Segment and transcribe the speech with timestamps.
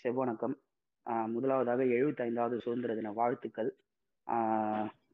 [0.00, 0.54] செவ்வணக்கம்
[1.34, 3.70] முதலாவதாக எழுபத்தைந்தாவது சுதந்திர தின வாழ்த்துக்கள்.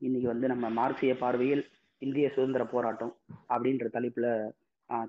[0.06, 1.62] இன்னைக்கு வந்து நம்ம மார்க்சிய பார்வையில்
[2.02, 3.12] இந்திய சுதந்திர போராட்டம்
[3.54, 4.26] அப்படின்ற தலைப்புல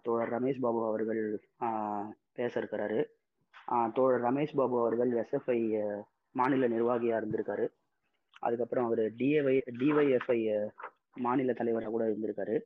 [0.06, 1.22] தோழர் ரமேஷ் பாபு அவர்கள்
[2.38, 3.00] பேச இருக்கிறாரு.
[3.98, 5.60] தோழர் ரமேஷ் பாபு அவர்கள் எஸ்எஃப்ஐ
[6.36, 7.66] மாநில நிர்வாகியா இருந்திருக்காரு.
[8.40, 10.40] அதுக்கப்புறம் அவர் டிஏவை டிஒய்எஃப்ஐ
[11.26, 12.58] மாநில தலைவராக கூட இருந்திருக்காரு.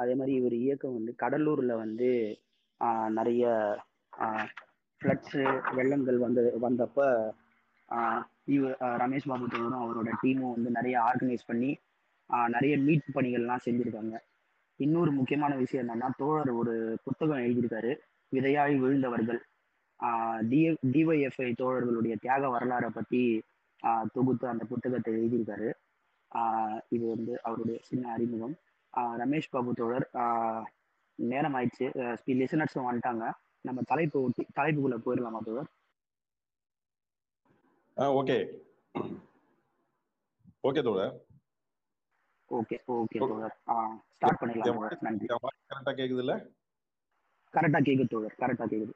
[0.00, 2.10] அதே மாதிரி இவர் இயக்கம் வந்து கடலூர்ல வந்து
[3.18, 3.44] நிறைய
[5.04, 5.42] ஃப்ளட்ஸு
[5.76, 7.06] வெள்ளங்கள் வந்து வந்தப்போ
[8.54, 11.70] இவர் ரமேஷ் பாபு தோழரும் அவரோட டீமும் வந்து நிறைய ஆர்கனைஸ் பண்ணி
[12.54, 14.14] நிறைய மீட்பு பணிகள்லாம் செஞ்சுருக்காங்க.
[14.80, 17.92] இன்னொரு முக்கியமான விஷயம் என்னன்னா தோழர் ஒரு புத்தகம் எழுதியிருக்காரு
[18.32, 19.40] விதையாய் விழுந்தவர்கள்
[20.50, 23.20] டிஎ டிஒய்எஃப்ஐ தோழர்களுடைய தியாக வரலாறை பற்றி
[24.14, 25.68] தொகுத்து அந்த புத்தகத்தை எழுதியிருக்காரு.
[26.94, 28.56] இது வந்து அவருடைய சின்ன அறிமுகம்.
[29.22, 30.06] ரமேஷ் பாபு தோழர்
[31.18, 31.86] நேரம் ஆயிடுச்சு.
[32.40, 33.24] லிசனர்ஸும் வந்துட்டாங்க.
[33.66, 35.70] நம்ம தலைப்பு ஒட்டி தலைப்புக்குள்ள போயிடலாமா தோழர்
[38.20, 38.36] ஓகே
[40.68, 41.14] ஓகே தோழர்.
[42.58, 43.54] ஓகே ஓகே தோழர்.
[44.14, 45.26] ஸ்டார்ட் பண்ணிடலாம் நன்றி.
[45.70, 46.34] கரெக்டா கேக்குது இல்ல
[47.54, 48.36] கரெக்டா கேக்குது தோழர்.
[48.42, 48.94] கரெக்டா கேக்குது.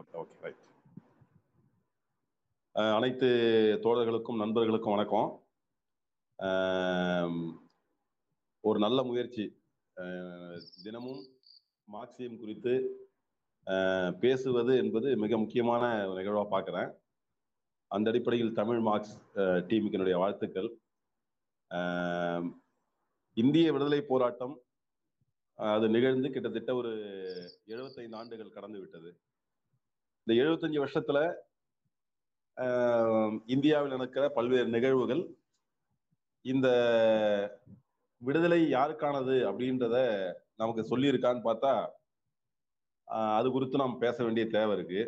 [0.00, 0.62] ஓகே ஓகே ரைட்
[2.98, 3.28] அனைத்து
[3.84, 5.28] தோழர்களுக்கும் நண்பர்களுக்கும் வணக்கம்.
[8.64, 9.44] ஒரு நல்ல முயற்சி.
[10.84, 11.22] தினமும்
[11.94, 12.72] மார்க்சியம் குறித்து
[14.22, 15.82] பேசுவது என்பது மிக முக்கியமான
[16.18, 16.90] நிகழ்வாக பார்க்குறேன்
[17.90, 19.16] அந்த அடிப்படையில் தமிழ் மார்க்ஸ்
[19.68, 20.68] டீமுக்கு என்னுடைய வாழ்த்துக்கள்.
[23.36, 24.54] இந்திய விடுதலை போராட்டம்
[25.58, 26.92] அது நிகழ்ந்து கிட்டத்தட்ட ஒரு
[27.72, 29.10] எழுபத்தைந்து ஆண்டுகள் கடந்து விட்டது.
[30.22, 31.18] இந்த எழுபத்தஞ்சு வருஷத்துல
[33.54, 35.22] இந்தியாவில் நடக்கிற பல்வேறு நிகழ்வுகள்
[36.44, 36.68] இந்த
[38.22, 39.96] விடுதலை யாருக்கானது அப்படின்றத
[40.60, 41.72] நமக்கு சொல்லியிருக்கான்னு பார்த்தா
[43.38, 45.00] அது குறித்து நாம் பேச வேண்டிய தேவை இருக்கு.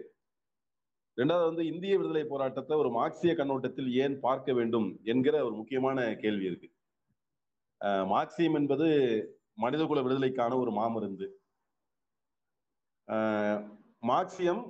[1.18, 6.46] ரெண்டாவது வந்து இந்திய விடுதலை போராட்டத்தை ஒரு மார்க்சிய கண்ணோட்டத்தில் ஏன் பார்க்க வேண்டும் என்கிற ஒரு முக்கியமான கேள்வி
[6.50, 6.68] இருக்கு.
[8.12, 8.86] மார்க்சியம் என்பது
[9.64, 11.26] மனிதகுல விடுதலைக்கான ஒரு மாமருந்து.
[14.10, 14.62] மார்க்சியம்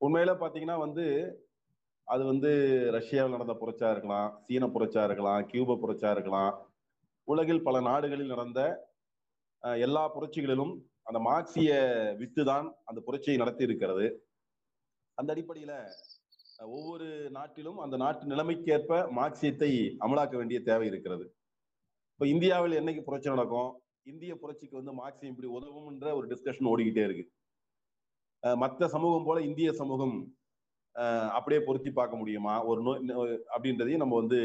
[0.00, 1.04] உண்மையில பாத்தீங்கன்னா வந்து
[2.08, 2.50] அது வந்து
[2.96, 6.52] ரஷ்யாவில் நடந்த புரட்சா இருக்கலாம் சீன புரட்சா இருக்கலாம் கியூப புரட்சா இருக்கலாம்.
[7.28, 8.60] உலகில் பல நாடுகளில் நடந்த
[9.86, 10.74] எல்லா புரட்சிகளிலும்
[11.06, 11.70] அந்த மார்க்சிய
[12.20, 14.06] வித்து தான் அந்த புரட்சியை நடத்தி இருக்கிறது
[15.18, 15.74] அந்த அடிப்படையில
[16.76, 17.06] ஒவ்வொரு
[17.36, 19.70] நாட்டிலும் அந்த நாட்டு நிலைமைக்கேற்ப மார்க்சியத்தை
[20.04, 21.24] அமலாக்க வேண்டிய தேவை இருக்கிறது.
[22.14, 23.70] இப்ப இந்தியாவில் என்னைக்கு புரட்சி நடக்கும்?
[24.12, 27.24] இந்திய புரட்சிக்கு வந்து மார்க்சியம் இப்படி உதவும்ன்ற ஒரு டிஸ்கஷன் ஓடிக்கிட்டே இருக்கு.
[28.62, 30.16] மற்ற சமூகம் போல இந்திய சமூகம்
[31.36, 32.54] அப்படியே பொருத்தி பார்க்க முடியுமா?
[32.70, 34.38] ஒரு நோய் அப்படின்றதையும் நம்ம வந்து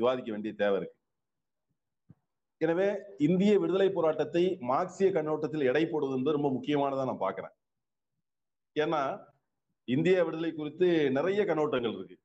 [0.00, 0.95] விவாதிக்க வேண்டிய தேவை இருக்கு.
[2.60, 7.54] எனவே இந்திய விடுதலை போராட்டத்தை மார்க்சிய கண்ணோட்டத்தில் எடை போடுவது என்பது ரொம்ப முக்கியமானதா நான் பாக்குறேன்
[8.76, 9.00] ஏன்னா
[9.88, 12.16] இந்திய விடுதலை குறித்து நிறைய கண்ணோட்டங்கள் இருக்கு.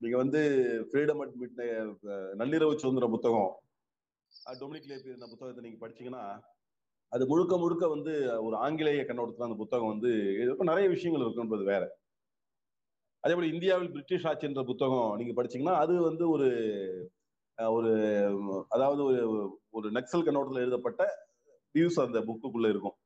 [0.00, 0.40] நீங்க வந்து
[0.88, 1.60] ஃப்ரீடம் அட் மிட்
[2.40, 3.50] நள்ளிரவு சுதந்திர புத்தகம்
[4.60, 6.22] டொமினிக் லேபி இருந்த புத்தகத்தை நீங்க படிச்சீங்கன்னா
[7.12, 8.12] அது முழுக்க முழுக்க வந்து
[8.46, 10.10] ஒரு ஆங்கிலேய கண்ணோட்டத்தில் அந்த புத்தகம் வந்து
[10.70, 11.82] நிறைய விஷயங்கள் இருக்குன்றது வேற.
[13.24, 16.48] அதே போல இந்தியாவில் பிரிட்டிஷ் ஆட்சி என்ற புத்தகம் நீங்க படிச்சீங்கன்னா அது வந்து ஒரு
[17.58, 17.90] ஒரு
[18.68, 19.20] அதாவது ஒரு
[19.70, 21.02] ஒரு நக்சல் கண்ணோட்டத்தில் எழுதப்பட்ட
[21.74, 22.96] வியூஸ் அந்த புக்குக்குள்ள இருக்கும்.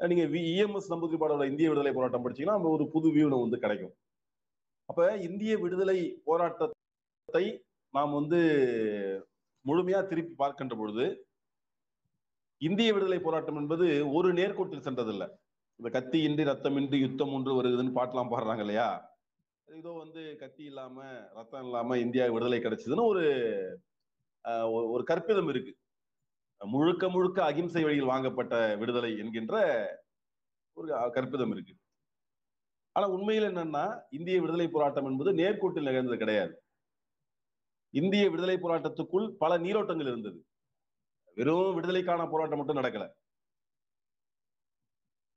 [0.00, 3.94] நீங்க இஎம்எஸ் நம்பூதிரிப்பாடோட இந்திய விடுதலை போராட்டம் படிச்சீங்கன்னா ஒரு புது வியூ வந்து கிடைக்கும்.
[4.86, 8.38] அப்ப இந்திய விடுதலை போராட்டத்தை நாம் வந்து
[9.64, 11.04] முழுமையா திருப்பி பார்க்கின்ற பொழுது
[12.58, 15.28] இந்திய விடுதலை போராட்டம் என்பது ஒரு நேர்கோட்டில் சென்றதில்லை.
[15.76, 19.13] இந்த கத்தி இன்றி ரத்தமின்றி யுத்தம் ஒன்று வருதுன்னு பாட்டெல்லாம் பாடுறாங்க இல்லையா?
[19.68, 20.96] ஏதோ வந்து கத்தி இல்லாம
[21.36, 23.24] ரத்தம் இல்லாம இந்தியா விடுதலை கிடைச்சதுன்னு ஒரு
[24.92, 25.72] ஒரு கற்பிதம் இருக்கு.
[26.60, 29.54] முழுக்க முழுக்க அகிம்சை வழியில் வாங்கப்பட்ட விடுதலை என்கின்ற
[30.76, 31.74] ஒரு கற்பிதம் இருக்கு.
[32.96, 33.84] ஆனா உண்மையில் என்னன்னா
[34.18, 36.54] இந்திய விடுதலை போராட்டம் என்பது நேர்கோட்டில் நிகழ்ந்தது கிடையாது.
[37.94, 40.38] இந்திய விடுதலை போராட்டத்துக்குள் பல நீரோட்டங்கள் இருந்தது.
[41.36, 43.04] வெறும் விடுதலைக்கான போராட்டம் மட்டும் நடக்கல.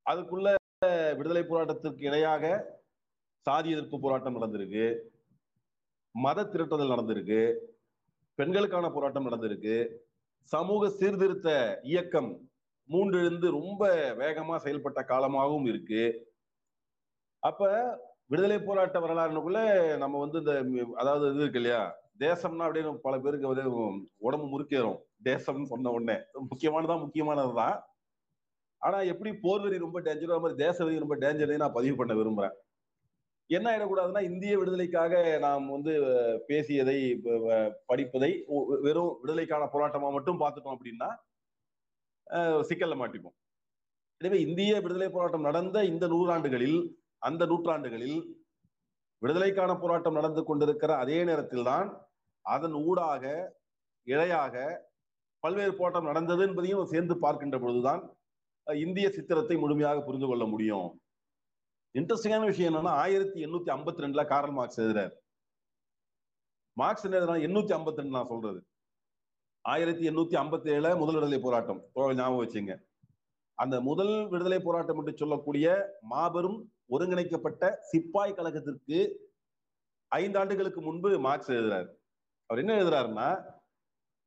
[0.05, 0.47] அதுக்குள்ள
[1.19, 2.43] விடுதலை போராட்டத்திற்கு இணையாக
[3.37, 4.99] சாதி எதிர்ப்பு போராட்டம் நடந்திருக்கு.
[6.11, 7.57] மத திரட்டுதல் நடந்திருக்கு.
[8.35, 9.95] பெண்களுக்கான போராட்டம் நடந்திருக்கு.
[10.43, 12.49] சமூக சீர்திருத்த இயக்கம்
[12.89, 16.33] மூன்றெழுந்து ரொம்ப வேகமா செயல்பட்ட காலமாகவும் இருக்கு.
[17.39, 17.69] அப்ப
[18.25, 19.59] விடுதலை போராட்ட வரலாறுக்குள்ள
[19.97, 21.95] நம்ம வந்து இந்த அதாவது இது இருக்கு இல்லையா?
[22.19, 23.71] தேசம்னா அப்படியே பல பேருக்கு வந்து
[24.17, 24.97] உடம்பு முறுக்கேறும்.
[25.23, 26.19] தேசம்னு சொன்ன உடனே.
[26.19, 27.81] முக்கியமானதான் முக்கியமானதுதான்.
[28.77, 32.65] ஆனா எப்படி போர்வெறி ரொம்ப டேஞ்சரோ மாதிரி தேசவெறி ரொம்ப டேஞ்சர் நான் பதிவு பண்ண விரும்புறேன்.
[33.49, 35.13] என்ன ஆயிடக்கூடாதுன்னா இந்திய விடுதலைக்காக
[35.45, 35.93] நாம் வந்து
[36.49, 36.97] பேசியதை
[37.89, 38.31] படிப்பதை
[38.85, 41.09] வெறும் விடுதலைக்கான போராட்டமா மட்டும் பார்த்துட்டோம் அப்படின்னா
[42.69, 43.35] சிக்கல்ல மாட்டிப்போம்.
[44.21, 46.79] எனவே இந்திய விடுதலை போராட்டம் நடந்த இந்த நூறாண்டுகளில்
[47.27, 48.19] அந்த நூற்றாண்டுகளில்
[49.21, 51.87] விடுதலைக்கான போராட்டம் நடந்து கொண்டிருக்கிற அதே நேரத்தில் தான்
[52.45, 53.23] அதன் ஊடாக
[54.07, 54.55] இழையாக
[55.43, 58.01] பல்வேறு போராட்டம் நடந்தது என்பதையும் சேர்ந்து பார்க்கின்ற பொழுதுதான்
[58.67, 60.87] இந்திய சித்திரத்தை முழுமையாக புரிந்து கொள்ள முடியும்.
[61.95, 65.13] இன்ட்ரெஸ்டிங்கான விஷயம் என்னன்னா ஆயிரத்தி எண்ணூத்தி ஐம்பத்தி ரெண்டுல காரல் மார்க்ஸ் எழுதுறாரு.
[66.77, 68.59] மார்க்ஸ் என்ன எண்ணூத்தி ஐம்பத்தி ரெண்டு நான் சொல்றது.
[69.65, 72.73] ஆயிரத்தி எண்ணூத்தி ஐம்பத்தி ஏழுல முதல் விடுதலை போராட்டம் ஞாபகம் வச்சுங்க.
[73.57, 75.67] அந்த முதல் விடுதலை போராட்டம் என்று சொல்லக்கூடிய
[76.13, 76.59] மாபெரும்
[76.95, 78.99] ஒருங்கிணைக்கப்பட்ட சிப்பாய் கழகத்திற்கு
[80.11, 81.89] ஐந்து ஆண்டுகளுக்கு முன்பு மார்க்ஸ் எழுதுறாரு.
[82.49, 83.29] அவர் என்ன எழுதுறாருன்னா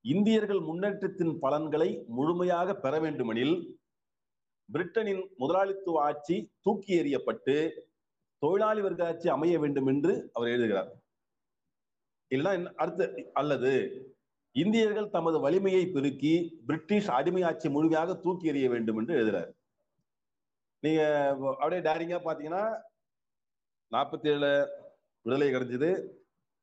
[0.04, 3.54] இந்தியர்கள் முன்னேற்றத்தின் பலன்களை முழுமையாக பெற வேண்டுமெனில்
[4.74, 6.36] பிரிட்டனின் முதலாளித்துவ ஆட்சி
[6.66, 7.54] தூக்கி எறியப்பட்டு
[8.42, 10.90] தொழிலாளி வர்க்க ஆட்சி அமைய வேண்டும் என்று அவர் எழுதுகிறார்.
[12.30, 13.06] இல்லைன்னா அடுத்து
[13.40, 13.72] அல்லது
[14.56, 16.34] இந்தியர்கள் தமது வலிமையை பெருக்கி
[16.68, 19.50] பிரிட்டிஷ் அடிமை ஆட்சி முழுமையாக தூக்கி எறிய வேண்டும் என்று எழுதுறாரு
[20.82, 21.02] நீங்க
[21.60, 22.64] அப்படியே டேரிங்கா பாத்தீங்கன்னா
[23.92, 24.50] நாற்பத்தி ஏழு
[25.26, 25.90] விடுதலை கிடைச்சது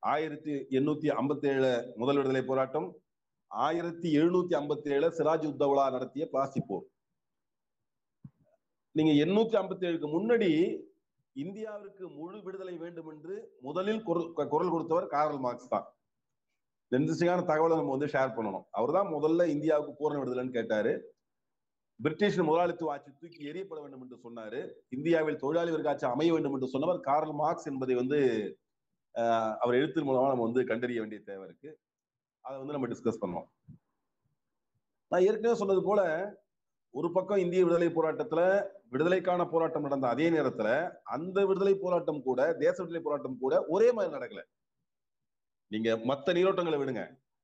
[0.03, 1.71] ஆயிரத்தி எண்ணூத்தி ஐம்பத்தி ஏழு
[2.01, 2.87] முதல் விடுதலை போராட்டம்
[3.51, 6.85] ஆயிரத்தி எழுநூத்தி ஐம்பத்தி ஏழு சிராஜ் உத்தவுலா நடத்திய பிளாஸ்டிக் போர்.
[8.97, 10.51] நீங்க எண்ணூத்தி ஐம்பத்தி ஏழுக்கு முன்னாடி
[11.35, 13.35] இந்தியாவிற்கு முழு விடுதலை வேண்டும் என்று
[13.65, 14.01] முதலில்
[14.53, 15.85] குரல் கொடுத்தவர் காரல் மார்க்ஸ் தான்.
[16.91, 18.65] இன்ட்ரெஸ்டிங்கான தகவலை நம்ம வந்து ஷேர் பண்ணணும்.
[18.77, 20.93] அவர் தான் முதல்ல இந்தியாவுக்கு பூரண விடுதலைன்னு கேட்டாரு.
[21.99, 24.59] பிரிட்டிஷ் முதலாளித்துவ ஆட்சி தூக்கி எரியப்பட வேண்டும் என்று சொன்னாரு.
[24.97, 28.19] இந்தியாவில் தொழிலாளி வர்க்க ஆட்சி அமைய வேண்டும் என்று சொன்னவர் காரல் மார்க்ஸ் என்பதை வந்து
[29.63, 31.69] அவர் எழுத்து மூலமா நம்ம வந்து கண்டறிய வேண்டிய தேவை இருக்கு.
[32.45, 33.47] அதை வந்து நம்ம டிஸ்கஸ் பண்ணோம்
[35.11, 36.01] நான் ஏற்கனவே சொன்னது போல
[36.97, 38.41] ஒரு பக்கம் இந்திய விடுதலை போராட்டத்துல
[38.91, 40.69] விடுதலைக்கான போராட்டம் நடந்த அதே நேரத்துல
[41.15, 44.41] அந்த விடுதலை போராட்டம் கூட தேச விடுதலை போராட்டம் கூட ஒரே மாதிரி நடக்கல.
[45.71, 47.03] நீங்க மத்த நீரோட்டங்களை விடுங்க.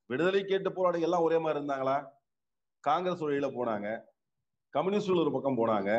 [0.10, 1.98] விடுதலை கேட்டு போராட்டம் எல்லாம் ஒரே மாதிரி இருந்தாங்களா?
[2.84, 3.88] காங்கிரஸ் வழியில போனாங்க.
[4.74, 5.92] கம்யூனிஸ்டுகள் ஒரு பக்கம் போனாங்க.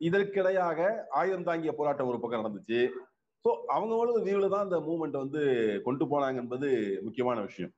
[0.00, 0.80] இதற்கிடையாக
[1.20, 2.80] ஆயுதம் தாங்கிய போராட்டம் ஒரு பக்கம் நடந்துச்சு.
[3.44, 5.42] ஸோ அவங்களோட வியூல தான் இந்த மூமெண்ட் வந்து
[5.84, 6.68] கொண்டு போனாங்க என்பது
[7.02, 7.72] முக்கியமான விஷயம்.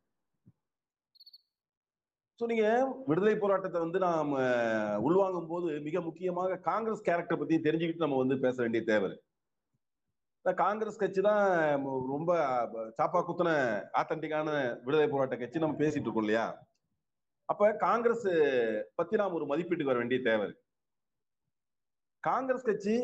[2.41, 2.67] ஸோ நீங்க
[3.09, 4.31] விடுதலை போராட்டத்தை வந்து நாம்
[5.07, 9.11] உள்வாங்கும் போது மிக முக்கியமாக காங்கிரஸ் கேரக்டர் பத்தி தெரிஞ்சுக்கிட்டு நம்ம வந்து பேச வேண்டிய தேவை
[10.45, 11.43] காங்கிரஸ் கட்சி தான்
[12.13, 12.31] ரொம்ப
[12.99, 13.51] சாப்பா குத்துன
[14.01, 14.49] ஆத்தன்டிக்கான
[14.85, 16.47] விடுதலை போராட்ட கட்சி நம்ம பேசிட்டு இருக்கோம் இல்லையா?
[17.49, 18.27] அப்ப காங்கிரஸ்
[18.95, 20.63] பத்தி நாம் ஒரு மதிப்பீட்டுக்கு வர வேண்டிய தேவை இருக்கு.
[22.25, 22.97] காங்கிரஸ் கட்சி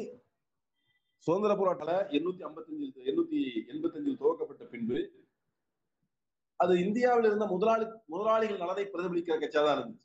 [1.26, 3.40] சுதந்திர போராட்டத்தில் எண்ணூத்தி ஐம்பத்தஞ்சு எண்ணூத்தி
[3.72, 4.98] எண்பத்தஞ்சில் துவக்கப்பட்ட பின்பு
[6.60, 10.04] அது இந்தியாவில் இருந்த முதலாளி முதலாளிகள் நலனை பிரதிபலிக்கிற கட்சியா தான் இருந்துச்சு.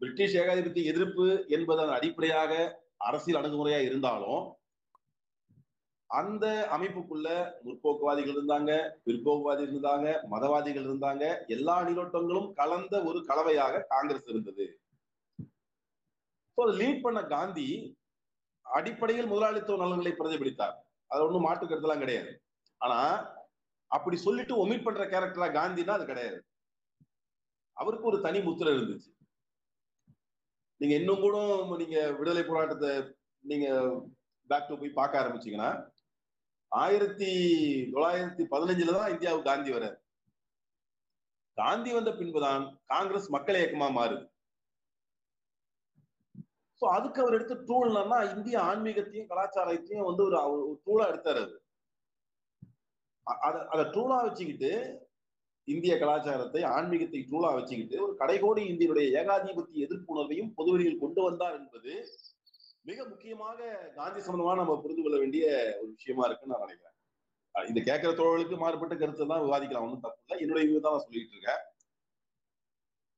[0.00, 2.52] பிரிட்டிஷ் ஏகாதிபத்திய எதிர்ப்பு என்பதன் அடிப்படையாக
[3.08, 4.42] அரசியல் அணுகுமுறையா இருந்தாலும்
[6.10, 7.28] அந்த அமைப்புக்குள்ள
[7.64, 8.72] முற்போக்குவாதிகள் இருந்தாங்க
[9.06, 11.24] பிற்போக்குவாதிகள் இருந்தாங்க மதவாதிகள் இருந்தாங்க
[11.56, 14.66] எல்லா நீரோட்டங்களும் கலந்த ஒரு கலவையாக காங்கிரஸ் இருந்தது.
[16.78, 17.66] லீட் பண்ண காந்தி
[18.66, 20.76] அடிப்படையில் முதலாளித்துவ நலன்களை பிரதிபலித்தார்.
[21.10, 22.30] அது ஒன்றும் மாற்று கருத்தெல்லாம் கிடையாது.
[22.80, 22.98] ஆனா
[23.90, 26.38] அப்படி சொல்லிட்டு ஒமிட் பண்ற கேரக்டரா காந்தினா அது கிடையாது.
[27.76, 29.10] அவருக்கு ஒரு தனி முத்திரை இருந்துச்சு.
[30.80, 31.36] நீங்க இன்னும் கூட
[31.82, 32.90] நீங்க விடுதலை போராட்டத்தை
[33.44, 33.66] நீங்க
[34.50, 35.70] பேக் டு போய் பார்க்க ஆரம்பிச்சீங்கன்னா
[36.72, 37.30] ஆயிரத்தி
[37.92, 39.86] தொள்ளாயிரத்தி பதினஞ்சுல தான் இந்தியாவுக்கு காந்தி வர
[41.58, 44.24] காந்தி வந்த பின்புதான் காங்கிரஸ் மக்கள் இயக்கமா மாறுது.
[46.80, 50.36] சோ அதுக்கு அவர் எடுத்த டூல்னா இந்திய ஆன்மீகத்தையும் கலாச்சாரத்தையும் வந்து ஒரு
[50.86, 51.56] டூலா எடுத்தாரு அது
[53.72, 54.72] அதை டூலா வச்சுக்கிட்டு
[55.68, 61.92] இந்திய கலாச்சாரத்தை ஆன்மீகத்தை டூலா வச்சுக்கிட்டு ஒரு கடைகோடி இந்தியனுடைய ஏகாதிபத்திய எதிர்ப்புணர்வையும் பொதுவெளியில் கொண்டு வந்தார் என்பது
[62.88, 65.46] மிக முக்கியமாக காந்தி சம்பந்தமா நம்ம புரிந்து கொள்ள வேண்டிய
[65.80, 66.94] ஒரு விஷயமா இருக்குன்னு நான் நினைக்கிறேன்.
[67.54, 70.38] இந்த கேட்கிற தோழர்களுக்கு மாறுபட்ட கருத்தை தான் விவாதிக்கலாம் ஒன்றும் தப்பு இல்லை.
[70.44, 71.62] என்னுடைய வியூ தான் நான் சொல்லிட்டு இருக்கேன்.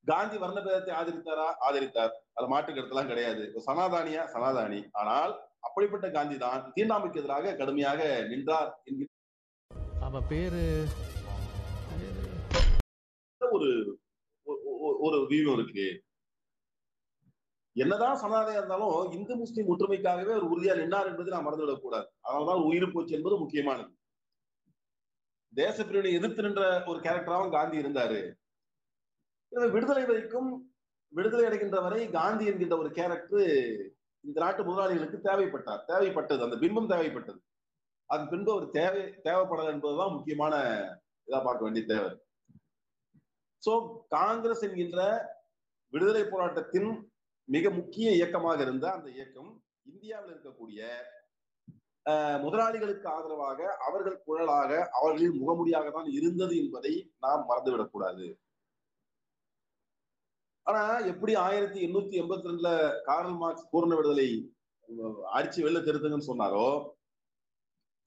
[0.07, 1.47] காந்தி வர்ணபேதத்தை ஆதரித்தாரா?
[1.67, 2.13] ஆதரித்தார்.
[2.37, 3.45] அது மாற்று கருத்தெல்லாம் கிடையாது.
[3.69, 4.23] சனாதானியா?
[4.35, 4.81] சனாதானி.
[5.01, 5.33] ஆனால்
[5.69, 8.03] அப்படிப்பட்ட காந்தி தான் தீண்டாமைக்கு எதிராக கடுமையாக
[8.33, 9.09] நின்றார் என்கிற
[10.01, 10.87] அவ பேரு
[13.51, 13.69] ஒரு
[15.01, 16.03] ஒரு வியூ இருக்கு.
[17.73, 22.07] என்னதான் சனாதனம் இருந்தாலும் இந்து முஸ்லீம் ஒற்றுமைக்காகவே ஒரு உறுதியா நின்றார் என்பதை நான் மறந்துவிடக் கூடாது.
[22.21, 23.93] அதனால்தான் உயிர் போச்சு என்பது முக்கியமானது.
[25.55, 28.33] தேசப்பிரிவினை எதிர்த்து நின்ற ஒரு கேரக்டராகவும் காந்தி இருந்தாரு.
[29.71, 30.51] விடுதலை வரைக்கும்
[31.09, 33.47] விடுதலை அடைகின்ற வரை காந்தி என்கின்ற ஒரு கேரக்டர்
[34.21, 35.85] இந்த நாட்டு முதலாளிகளுக்கு தேவைப்பட்டார்.
[35.89, 37.41] தேவைப்பட்டது அந்த பிம்பம் தேவைப்பட்டது.
[38.11, 40.55] அது பின்பு அவர் தேவை தேவைப்படல என்பதுதான் முக்கியமான
[41.29, 42.11] இதா பார்க்க வேண்டிய தேவை.
[43.63, 43.73] சோ
[44.17, 45.01] காங்கிரஸ் என்கின்ற
[45.93, 46.91] விடுதலை போராட்டத்தின்
[47.49, 49.51] மிக முக்கிய இயக்கமாக இருந்த அந்த இயக்கம்
[49.93, 50.81] இந்தியாவில் இருக்கக்கூடிய
[52.45, 56.93] முதலாளிகளுக்கு ஆதரவாக அவர்கள் குழலாக அவர்களின் முகமுடியாக தான் இருந்தது என்பதை
[57.25, 58.27] நாம் மறந்துவிடக்கூடாது.
[60.67, 62.71] ஆனா எப்படி ஆயிரத்தி எண்ணூத்தி எண்பத்தி ரெண்டுல
[63.09, 64.29] கார்ல் மார்க்ஸ் பூர்ண விடுதலை
[65.37, 66.67] அடிச்சு வெளில திருத்துங்கன்னு சொன்னாரோ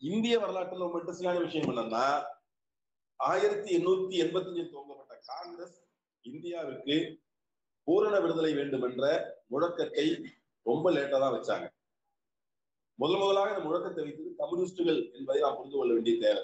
[0.04, 2.06] இந்திய வரலாற்றுல ரொம்ப இன்ட்ரெஸ்டிங்கான விஷயம் என்னன்னா
[3.20, 5.78] ஆயிரத்தி எண்ணூத்தி எண்பத்தி அஞ்சில் துவங்கப்பட்ட காங்கிரஸ்
[6.26, 6.96] இந்தியாவிற்கு
[7.88, 9.06] பூரண விடுதலை வேண்டும் என்ற
[9.54, 10.06] முழக்கத்தை
[10.66, 11.66] ரொம்ப லேட்டா தான் வச்சாங்க.
[13.00, 16.44] முதல் முதலாக இந்த முழக்கத்தை வைத்தது கம்யூனிஸ்டுகள் என்பதை நாம் புரிந்து கொள்ள வேண்டிய தேவை.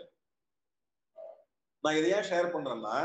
[1.84, 2.96] நான் இதை ஏன் ஷேர் பண்றேன்னா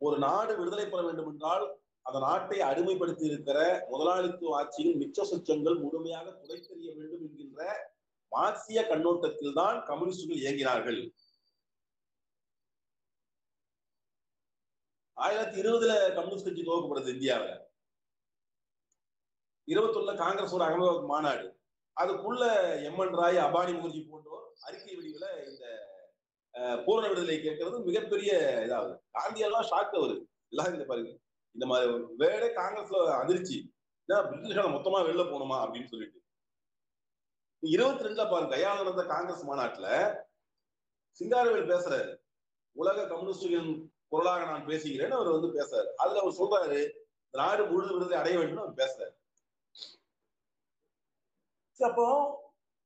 [0.00, 1.64] ஒரு நாடு விடுதலை பெற வேண்டும் என்றால்
[2.06, 3.58] அந்த நாட்டை அடிமைப்படுத்தி இருக்கிற
[3.90, 7.62] முதலாளித்துவ ஆட்சியின் மிச்ச சுச்சங்கள் முழுமையாக துடைத்தெறிய வேண்டும் என்கின்ற
[8.34, 11.00] மார்க்சிய கண்ணோட்டத்தில் தான் கம்யூனிஸ்டுகள் இயங்கினார்கள்.
[15.26, 17.56] ஆயிரத்தி இருபதுல கம்யூனிஸ்ட் கட்சி துவக்கப்படுது இந்தியாவில்.
[19.72, 21.46] இருபத்தொன்னுல காங்கிரஸ் ஒரு அகமதாபாத் மாநாடு.
[22.00, 22.44] அதுக்குள்ள
[22.88, 25.64] எம் என் ராய் அபானி முகர்ஜி போன்றோர் அறிக்கை வடிவில் இந்த
[26.84, 28.32] பூரண விடுதலை கேட்கறது மிகப்பெரிய
[28.68, 28.92] இதாவது.
[29.18, 30.16] காந்தியெல்லாம் ஷாக் அவரு.
[30.52, 31.12] எல்லாம் இந்த பாருங்க.
[31.56, 33.58] இந்த மாதிரி வேற காங்கிரஸ்ல அதிர்ச்சி.
[34.08, 36.18] பிரிட்டிஷ்கார மொத்தமா வெளில போகணுமா அப்படின்னு சொல்லிட்டு.
[37.62, 39.88] இருபத்தி ரெண்டுல பாருங்க கையால் நடந்த காங்கிரஸ் மாநாட்டுல
[41.20, 42.10] சிங்காரவேல் பேசுறாரு.
[42.76, 43.70] உலக கம்யூனிஸ்டுகளின்
[44.12, 45.88] குரலாக நான் பேசுகிறேன்னு அவர் வந்து பேசுறாரு.
[46.02, 46.80] அதுல அவர் சொல்றாரு
[47.34, 49.14] நாடு முழு விடுதலை அடைய வேண்டும் அவர் பேசுறாரு.
[51.80, 52.06] அப்போ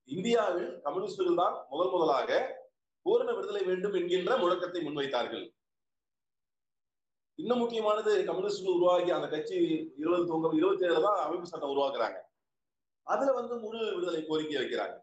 [0.08, 2.30] இந்தியாவில் கம்யூனிஸ்டுகள் தான் முதல் முதலாக
[3.06, 5.46] பூரண விடுதலை வேண்டும் என்கின்ற முழக்கத்தை முன்வைத்தார்கள்.
[7.38, 9.56] இன்னும் முக்கியமானது கம்யூனிஸ்டுகள் உருவாகி அந்த கட்சி
[10.00, 12.18] இருபது தொங்க இருபத்தி ஏழுல தான் அமைப்பு சட்டம் உருவாக்குறாங்க.
[13.02, 14.96] அதுல வந்து முழு விடுதலை கோரிக்கை வைக்கிறாங்க.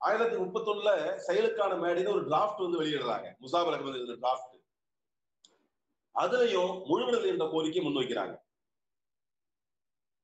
[0.00, 0.90] ஆயிரத்தி முப்பத்தி ஒண்ணுல
[1.26, 3.28] செயலுக்கான மேடைன்னு ஒரு டிராஃப்ட் வந்து வெளியிடுறாங்க.
[3.40, 4.52] முசாபர் அகமது டிராஃப்ட்
[6.14, 8.34] அதுலயும் முழு விடுதலை என்ற கோரிக்கை முன்வைக்கிறாங்க.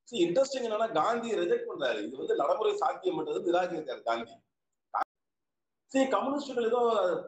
[0.07, 1.99] இன்ட்ரெஸ்டிங் என்னன்னா காந்தி ரிஜெக்ட் பண்றாரு.
[2.05, 4.33] இது வந்து நடைமுறை சாத்தியம் பண்றது நிராகரித்தார் காந்தி.
[5.91, 6.81] சரி கம்யூனிஸ்டுகள் ஏதோ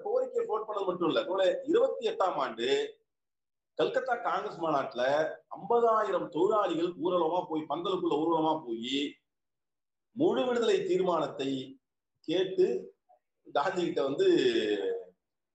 [0.04, 1.26] கோரிக்கை போட் பண்ணது மட்டும் இல்ல.
[1.26, 2.68] கூட இருபத்தி எட்டாம் ஆண்டு
[3.78, 5.04] கல்கத்தா காங்கிரஸ் மாநாட்டுல
[5.58, 8.98] ஐம்பதாயிரம் தொழிலாளிகள் ஊர்வலமா போய் பந்தலுக்குள்ள ஊர்வலமா போய்
[10.16, 11.50] முழு விடுதலை தீர்மானத்தை
[12.28, 12.66] கேட்டு
[13.48, 14.28] காந்தி கிட்ட வந்து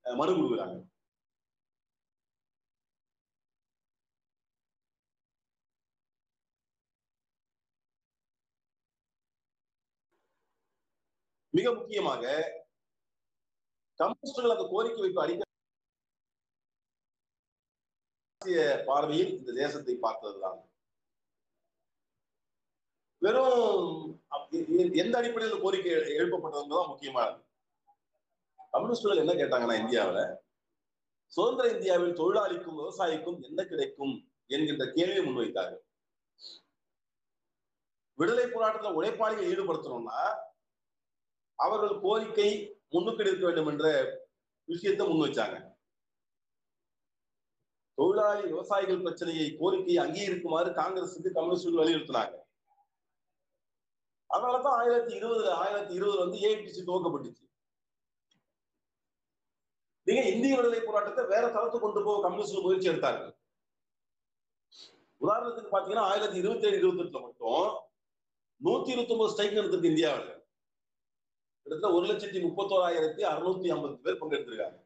[0.05, 0.77] மனு கொடுக்குறாங்க.
[11.55, 12.25] மிக முக்கியமாக
[14.01, 15.48] கம்யூனிஸ்டுகள் அந்த கோரிக்கை வைப்பு அடிக்க
[18.43, 20.59] பார்வையில் இந்த தேசத்தை பார்த்ததுதான்.
[23.23, 24.17] வெறும்
[25.03, 27.41] எந்த அடிப்படையில் கோரிக்கை எழுப்பப்பட்டதுதான் முக்கியமானது
[28.73, 30.21] கம்யூனிஸ்டுகள் என்ன கேட்டாங்கன்னா இந்தியாவில
[31.33, 34.15] சுதந்திர இந்தியாவில் தொழிலாளிக்கும் விவசாயிக்கும் என்ன கிடைக்கும்
[34.47, 35.83] என்கின்ற கேள்வியை முன்வைத்தார்கள்.
[38.19, 40.21] விடுதலை போராட்டத்தில் உழைப்பாளிகள் ஈடுபடுத்தணும்னா
[41.59, 42.49] அவர்கள் கோரிக்கை
[42.89, 43.87] முன்னுக்கு எடுக்க வேண்டும் என்ற
[44.69, 45.57] விஷயத்தை முன் வச்சாங்க
[47.99, 52.37] தொழிலாளி விவசாயிகள் பிரச்சனையை கோரிக்கையை அங்கீகரிக்குமாறு காங்கிரசுக்கு கம்யூனிஸ்டுகள் வலியுறுத்தினாங்க.
[54.35, 57.45] அதனாலதான் ஆயிரத்தி இருபதுல ஆயிரத்தி இருபதுல வந்து ஏஐடிசி துவக்கப்பட்டுச்சு.
[60.07, 63.35] நீங்க இந்திய விடுதலை போராட்டத்தை வேற தளத்துக்கு கொண்டு போக கம்யூனிஸ்ட் முயற்சி எடுத்தார்கள்
[65.21, 67.65] உதாரணத்துக்கு பாத்தீங்கன்னா ஆயிரத்தி இருபத்தி ஏழு இருபத்தி எட்டுல மட்டும்
[68.67, 70.35] நூத்தி இருபத்தி ஒன்பது ஸ்ட்ரைக் நடத்திருக்கு இந்தியாவில்.
[71.63, 74.79] கிட்டத்தட்ட ஒரு லட்சத்தி முப்பத்தோராயிரத்தி அறுநூத்தி ஐம்பது பேர் பங்கெடுத்திருக்காங்க.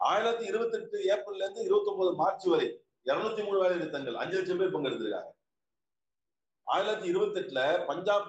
[0.00, 2.66] ஆயிரத்தி இருபத்தி எட்டு ஏப்ரல்ல இருந்து இருபத்தி ஒன்பது மார்ச் வரை
[3.06, 5.30] இருநூத்தி மூணு வேலை நிறுத்தங்கள் அஞ்சு லட்சம் பேர் பங்கெடுத்திருக்காங்க.
[6.66, 8.28] ஆயிரத்தி இருபத்தி எட்டுல பஞ்சாப்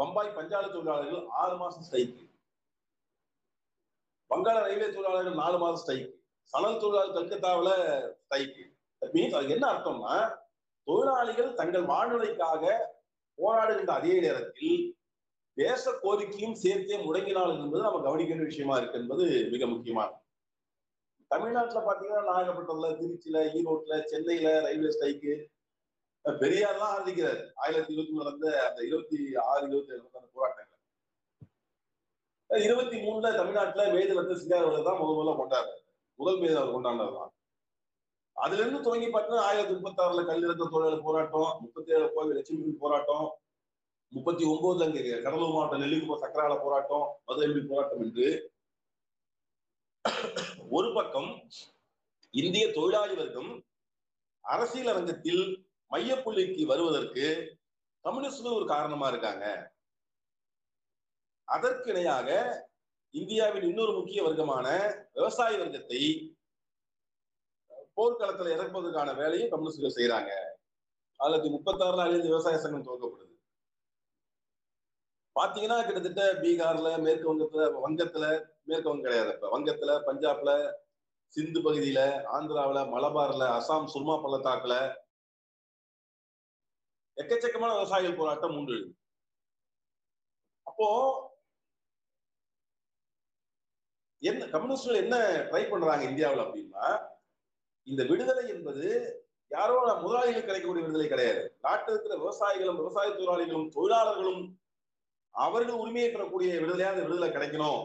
[0.00, 2.18] பம்பாய் பஞ்சாலை தொழிலாளர்கள் ஆறு மாசம் ஸ்ட்ரைக்
[4.30, 6.08] வங்காள ரயில்வே தொழிலாளர்கள் நாலு மாதம் ஸ்ட்ரைக்
[6.52, 7.74] சணல் தொழிலாளர் கல்கத்தாவில்
[8.20, 8.58] ஸ்ட்ரைக்
[9.02, 10.14] மீன்ஸ் அது என்ன அர்த்தம்னா
[10.86, 12.64] தொழிலாளிகள் தங்கள் வாழ்நிலைக்காக
[13.38, 14.78] போராடுகின்ற அதே நேரத்தில்
[15.56, 20.19] தேச கோரிக்கையும் சேர்த்தே முடங்கினால் என்பது நம்ம கவனிக்கின்ற விஷயமா இருக்கு என்பது மிக முக்கியமானது.
[21.30, 25.32] தமிழ்நாட்டுல பாத்தீங்கன்னா நாகப்பட்டினம்ல திருச்சியில ஈரோட்ல சென்னையில ரயில்வே ஸ்ட்ரைக்கு
[26.24, 30.76] பெரியார்லாம் ஆரம்பிக்கிறார் ஆயிரத்தி இருபத்தி மூணு நடந்த அந்த இருபத்தி ஆறு இருபத்தி ஏழு நடந்த போராட்டங்கள்.
[32.50, 35.82] இருபத்தி மூணுல தமிழ்நாட்டுல மேஜர் ரத்த சிங்காரவர்கள் தான் முதல் முதல்ல கொண்டாடுறாரு.
[36.18, 37.32] முதல் மேஜர் அவர் கொண்டாடுறது தான்.
[38.36, 43.26] அதுல இருந்து துவங்கி பார்த்தீங்கன்னா ஆயிரத்தி முப்பத்தி ஆறுல கல்லிறக்க தொழிலாளர் போராட்டம் முப்பத்தி ஏழு கோவில் லட்சுமி போராட்டம்
[44.12, 48.28] முப்பத்தி ஒன்பதுல அங்க கடலூர் மாவட்டம் நெல்லிக்குப்பம் சக்கரால போராட்டம் மதுரை போராட்டம் என்று
[50.70, 51.30] ஒரு பக்கம்
[52.34, 53.50] இந்திய தொழிலாளி வர்க்கம்
[54.44, 55.44] அரசியல் அரங்கத்தில்
[55.90, 57.24] மையப்புள்ளிக்கு வருவதற்கு
[58.04, 59.44] கம்யூனிஸ்ட் ஒரு காரணமா இருக்காங்க.
[61.48, 62.28] அதற்கு இணையாக
[63.14, 64.66] இந்தியாவின் இன்னொரு முக்கிய வர்க்கமான
[65.12, 66.02] விவசாய வர்க்கத்தை
[67.96, 70.32] போர்க்களத்துல இறப்பதற்கான வேலையும் கம்யூனிஸ்டுகள் செய்யறாங்க
[71.20, 73.29] அதுல முப்பத்தி ஆறுல அழிந்து விவசாய சங்கம் துவக்கப்படுது
[75.36, 78.24] பாத்தீங்கன்னா கிட்டத்தட்ட பீகார்ல மேற்கு வங்கத்துல வங்கத்துல
[78.64, 79.48] மேற்கு வங்கம் கிடையாது இப்ப.
[79.48, 80.52] வங்கத்துல பஞ்சாப்ல
[81.34, 82.00] சிந்து பகுதியில
[82.32, 84.76] ஆந்திராவில மலபார்ல அசாம் சுர்மா பள்ளத்தாக்குல
[87.16, 88.78] எக்கச்சக்கமான விவசாயிகள் போராட்டம் உண்டு
[90.66, 90.86] அப்போ
[94.22, 95.16] என்ன கம்யூனிஸ்ட்கள் என்ன
[95.48, 96.86] ட்ரை பண்றாங்க இந்தியாவில் அப்படின்னா
[97.86, 98.86] இந்த விடுதலை என்பது
[99.50, 101.40] யாரோ முதலாளிகள் கிடைக்கக்கூடிய விடுதலை கிடையாது.
[101.60, 104.42] நாட்டில் இருக்கிற விவசாயிகளும் விவசாய தொழிலாளிகளும் தொழிலாளர்களும்
[105.34, 107.82] அவர்கள் உரிமையை பெறக்கூடிய விடுதலையா அந்த விடுதலை கிடைக்கணும்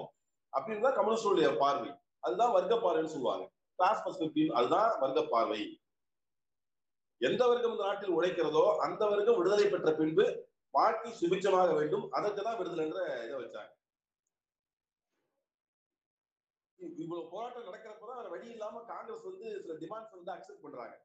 [0.53, 1.89] அப்படின்னு தான் கம்யூனிஸ்டுடைய பார்வை.
[2.25, 3.45] அதுதான் வர்க்க பார்வைன்னு சொல்லுவாங்க
[3.79, 5.61] கிளாஸ் பர்ஸ்பெக்டிவ் அதுதான் வர்க்க பார்வை
[7.21, 10.25] எந்த வர்க்கம் இந்த நாட்டில் உழைக்கிறதோ அந்த வர்க்கம் விடுதலை பெற்ற பின்பு
[10.77, 12.05] வாழ்க்கை சுபிச்சமாக வேண்டும்.
[12.17, 13.71] அதற்கு தான் விடுதலைன்ற இதை வச்சாங்க.
[17.01, 20.95] இவ்வளவு போராட்டம் நடக்கிறப்பதான் வேற வழி இல்லாம காங்கிரஸ் வந்து சில டிமாண்ட்ஸ் வந்து அக்செப்ட் பண்றாங்க.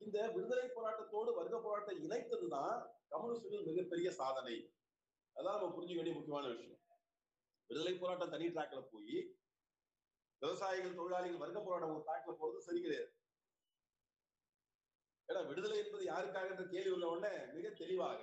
[0.00, 2.78] இந்த விடுதலை போராட்டத்தோடு வர்க்க போராட்டம் இணைத்ததுதான்
[3.14, 4.56] கம்யூனிஸ்டுகள் மிகப்பெரிய சாதனை.
[5.36, 6.80] அதான் நம்ம புரிஞ்சுக்க வேண்டிய முக்கியமான விஷயம்.
[7.70, 9.18] விடுதலை போராட்டம் தனி ட்ராக்ல போய்
[10.42, 13.10] விவசாயிகள் தொழிலாளிகள் வர்க்க போராட்டம் ஒரு ட்ராக்ல போறது சரி கிடையாது.
[15.28, 18.22] ஏன்னா விடுதலை என்பது யாருக்காக என்ற கேள்வி உள்ள உடனே மிக தெளிவாக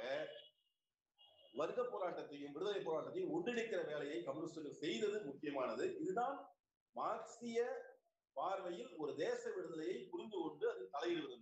[1.54, 5.86] வர்க்க போராட்டத்தையும் விடுதலை போராட்டத்தையும் ஒன்றிணைக்கிற வேலையை கம்யூனிஸ்டுகள் செய்தது முக்கியமானது.
[6.04, 6.38] இதுதான்
[6.96, 7.60] மார்க்சிய
[8.38, 11.38] பார்வையில் ஒரு தேச விடுதலையை புரிந்து கொண்டு அதில் தலையிடுவது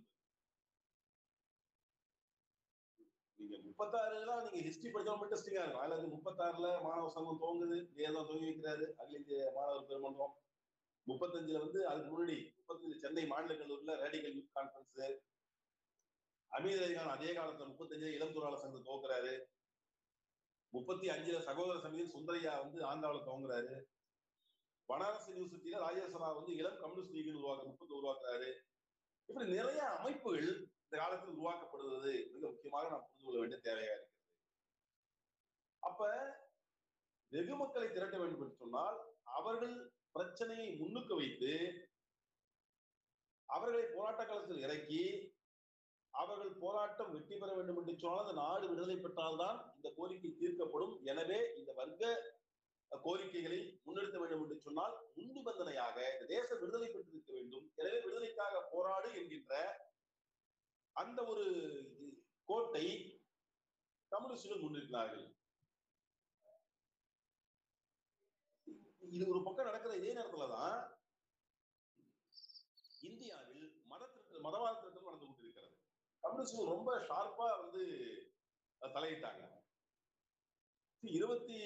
[3.80, 5.82] முப்பத்தாறுலாம் நீங்க ஹிஸ்டரி படிச்சவங்க இன்ட்ரெஸ்டிங்கா இருக்கும்.
[5.82, 7.92] அதுல இருந்து முப்பத்தாறுல மாணவர் சங்கம் துவங்குது.
[7.94, 10.34] வேதம் துவங்கி வைக்கிறாரு அகில இந்திய மாணவர் பெருமன்றம்.
[11.06, 15.18] முப்பத்தஞ்சுல வந்து அதுக்கு முன்னாடி முப்பத்தஞ்சு சென்னை மாநில கல்லூரியில ரேடிக்கல் யூத் கான்பரன்ஸ்
[16.50, 19.32] அமீர் அதே காலத்துல முப்பத்தஞ்சு இளம் தொழிலாளர் சங்கம் துவக்குறாரு.
[20.72, 23.76] முப்பத்தி அஞ்சுல சகோதர சமிதியின் சுந்தரையா வந்து ஆந்திராவில் துவங்குறாரு.
[24.88, 28.50] பனாரஸ் யூனிவர்சிட்டியில ராஜேஸ்வரா வந்து இளம் கம்யூனிஸ்ட் லீக் உருவாக்க முப்பத்தி உருவாக்குறாரு.
[29.26, 34.16] இப்படி நிறைய அமைப்புகள் இந்த காலத்தில் உருவாக்கப்படுவது மிக முக்கியமாக நாம் புரிந்து கொள்ள வேண்டிய தேவையா இருக்கிறது.
[35.82, 36.08] அப்ப
[37.32, 38.96] வெகு மக்களை திரட்ட வேண்டும் என்று சொன்னால்
[39.38, 39.76] அவர்கள்
[40.16, 41.52] பிரச்சனையை முன்னுக்கு வைத்து
[43.48, 45.04] அவர்களை போராட்ட களத்தில் இறக்கி
[46.14, 50.96] அவர்கள் போராட்டம் வெற்றி பெற வேண்டும் என்று சொன்னால் அந்த நாடு விடுதலை பெற்றால்தான் இந்த கோரிக்கை தீர்க்கப்படும்.
[51.12, 52.12] எனவே இந்த வர்க்க
[52.92, 57.68] கோரிக்கைகளை முன்னெடுத்த வேண்டும் என்று சொன்னால் முன்நிபந்தனையாக இந்த தேசம் விடுதலை பெற்றிருக்க வேண்டும்.
[57.80, 59.54] எனவே விடுதலைக்காக போராடு என்கின்ற
[60.96, 61.44] அந்த ஒரு
[62.48, 62.86] கோட்டை
[64.12, 65.26] கம்யூனிஸ்டுகள் முன்னிருக்கிறார்கள்.
[69.16, 70.76] இது ஒரு பக்கம் நடக்கிற இதே நேரத்துலதான்
[73.08, 75.72] இந்தியாவில் மதத்திற்கு மதவாத திருத்தம் நடந்து கொண்டிருக்கிறது.
[76.24, 77.82] கம்யூனிஸ்ட் ரொம்ப ஷார்ப்பா வந்து
[78.82, 79.44] தலையிட்டாங்க.
[81.02, 81.58] இருபத்தி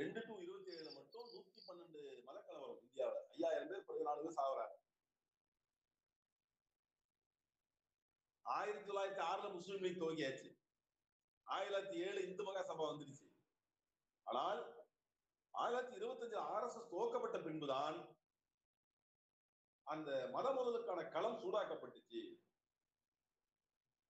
[0.00, 3.28] ரெண்டு டு இருபத்தி ஏழுல மட்டும் நூத்தி பன்னெண்டு மதக்கலவரம் இந்தியாவில்.
[3.36, 4.75] ஐயாயிரம் பேர் பதினாலு பேர் சாகுறாங்க
[8.54, 10.48] ஆயிரத்தி தொள்ளாயிரத்தி ஆறுல முஸ்லீம் லீக் துவங்கியாச்சு.
[11.46, 13.26] ஆயிரத்தி தொள்ளாயிரத்தி ஏழு இந்து மகா சபா வந்துருச்சு.
[14.22, 14.60] ஆனால்
[15.50, 17.98] ஆயிரத்தி இருபத்தஞ்சு எஸ் துவக்கப்பட்ட பின்புதான்
[19.82, 20.46] அந்த மத
[21.14, 22.20] களம் சூடாக்கப்பட்டுச்சு.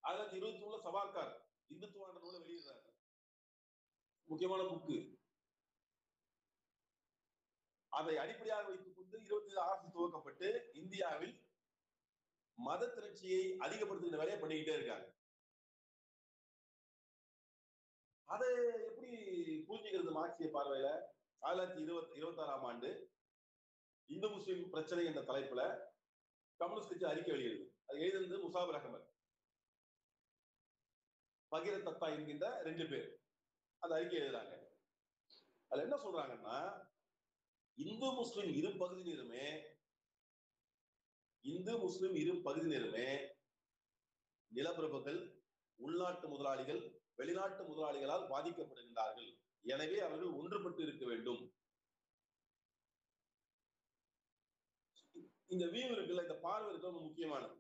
[0.01, 1.33] ஆயிரத்தி இருபத்தி மூணுல சபாக்கார்
[1.75, 2.93] இந்துத்துவ நூலை வெளியிடுறாரு.
[4.29, 4.99] முக்கியமான புக்கு.
[7.89, 11.35] அதை அடிப்படையாக வைத்து கொண்டு இருபத்தி ஏழு அரசு துவக்கப்பட்டு இந்தியாவில்
[12.69, 15.07] மத திரட்சியை அதிகப்படுத்துகிற வேலையை பண்ணிக்கிட்டே இருக்காங்க.
[18.25, 18.49] அதை
[18.89, 19.11] எப்படி
[19.69, 20.89] புரிஞ்சுக்கிறது மார்க்சிய பார்வையில?
[21.47, 22.91] ஆயிரத்தி இருபத்தி இருபத்தி ஆறாம் ஆண்டு
[24.11, 25.63] இந்து முஸ்லிம் பிரச்சனை என்ற தலைப்புல
[26.61, 27.65] கம்யூனிஸ்ட் கட்சி அறிக்கை வெளியிடுது.
[27.89, 29.07] அது எழுதினது முசாபர் அகமது.
[31.51, 33.09] பகிர தத்தா என்கின்ற ரெண்டு பேர்
[33.83, 34.55] அந்த அறிக்கை எழுதுறாங்க.
[35.71, 36.57] அதுல என்ன சொல்றாங்கன்னா
[37.75, 39.47] இந்து முஸ்லிம் இரு பகுதியினருமே
[41.53, 43.09] இந்து முஸ்லிம் இரு பகுதியினருமே
[44.53, 45.21] நிலப்பிரபுகள்
[45.79, 46.81] உள்நாட்டு முதலாளிகள்
[47.19, 49.31] வெளிநாட்டு முதலாளிகளால் பாதிக்கப்படுகின்றார்கள்.
[49.65, 51.43] எனவே அவர்கள் ஒன்றுபட்டு இருக்க வேண்டும்.
[55.55, 57.57] இந்த வியூ இருக்குல்ல இந்த பார்வை இருக்கு ரொம்ப முக்கியமானது.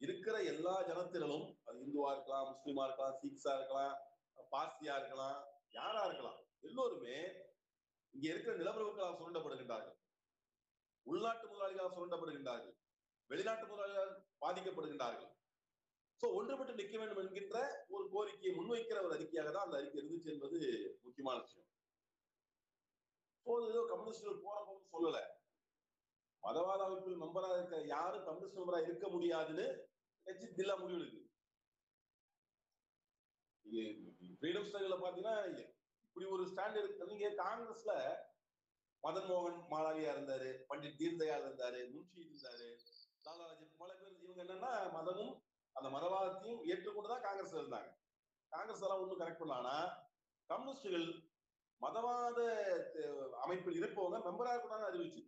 [0.00, 3.94] இருக்கிற எல்லா ஜனத்தினரும் அது இந்துவா இருக்கலாம் முஸ்லீமா இருக்கலாம் சீக்ஸா இருக்கலாம்
[4.52, 5.38] பார்சியா இருக்கலாம்
[5.78, 7.16] யாரா இருக்கலாம் எல்லோருமே
[8.14, 9.97] இங்க இருக்கிற நிலப்பரப்புகளால் சுரண்டப்படுகின்றார்கள்.
[11.10, 12.76] உள்நாட்டு முதலாளிகளால் சுரண்டப்படுகின்றார்கள்.
[13.30, 15.32] வெளிநாட்டு முதலாளிகளால் பாதிக்கப்படுகின்றார்கள்.
[16.20, 17.56] சோ ஒன்றுபட்டு நிற்க வேண்டும் என்கின்ற
[17.94, 20.58] ஒரு கோரிக்கையை முன்வைக்கிற ஒரு அறிக்கையாக தான் அந்த அறிக்கை இருந்துச்சு என்பது
[21.06, 21.66] முக்கியமான விஷயம்.
[23.70, 24.56] ஏதோ கம்யூனிஸ்டுகள் போற
[24.94, 25.18] சொல்லல.
[26.42, 29.66] மதவாத அமைப்பில் மெம்பரா இருக்கிற யாரும் கம்யூனிஸ்ட் மெம்பரா இருக்க முடியாதுன்னு
[30.26, 31.22] கட்சி தில்லா முடிவெடுக்கு
[34.40, 35.36] ஃப்ரீடம் ஸ்ட்ரகிள் பாத்தீங்கன்னா
[36.06, 37.94] இப்படி ஒரு ஸ்டாண்ட் இருக்கு நீங்க காங்கிரஸ்ல
[39.04, 42.68] மதன் மோகன் மாளவியா இருந்தாரு பண்டிட் தீன்தயாள் இருந்தாரு முன்ஷி இருந்தாரு
[43.26, 45.34] லாலாஜி பல பேர் இவங்க என்னன்னா மதமும்
[45.76, 47.90] அந்த மதவாதத்தையும் ஏற்றுக்கொண்டுதான் காங்கிரஸ் இருந்தாங்க.
[48.52, 49.76] காங்கிரஸ் எல்லாம் ஒண்ணும் கரெக்ட் பண்ணலாம்னா
[50.50, 51.08] கம்யூனிஸ்டுகள்
[51.80, 52.38] மதவாத
[53.44, 55.22] அமைப்பில் இருப்பவங்க மெம்பரா இருக்கணும்னு அறிவிச்சு.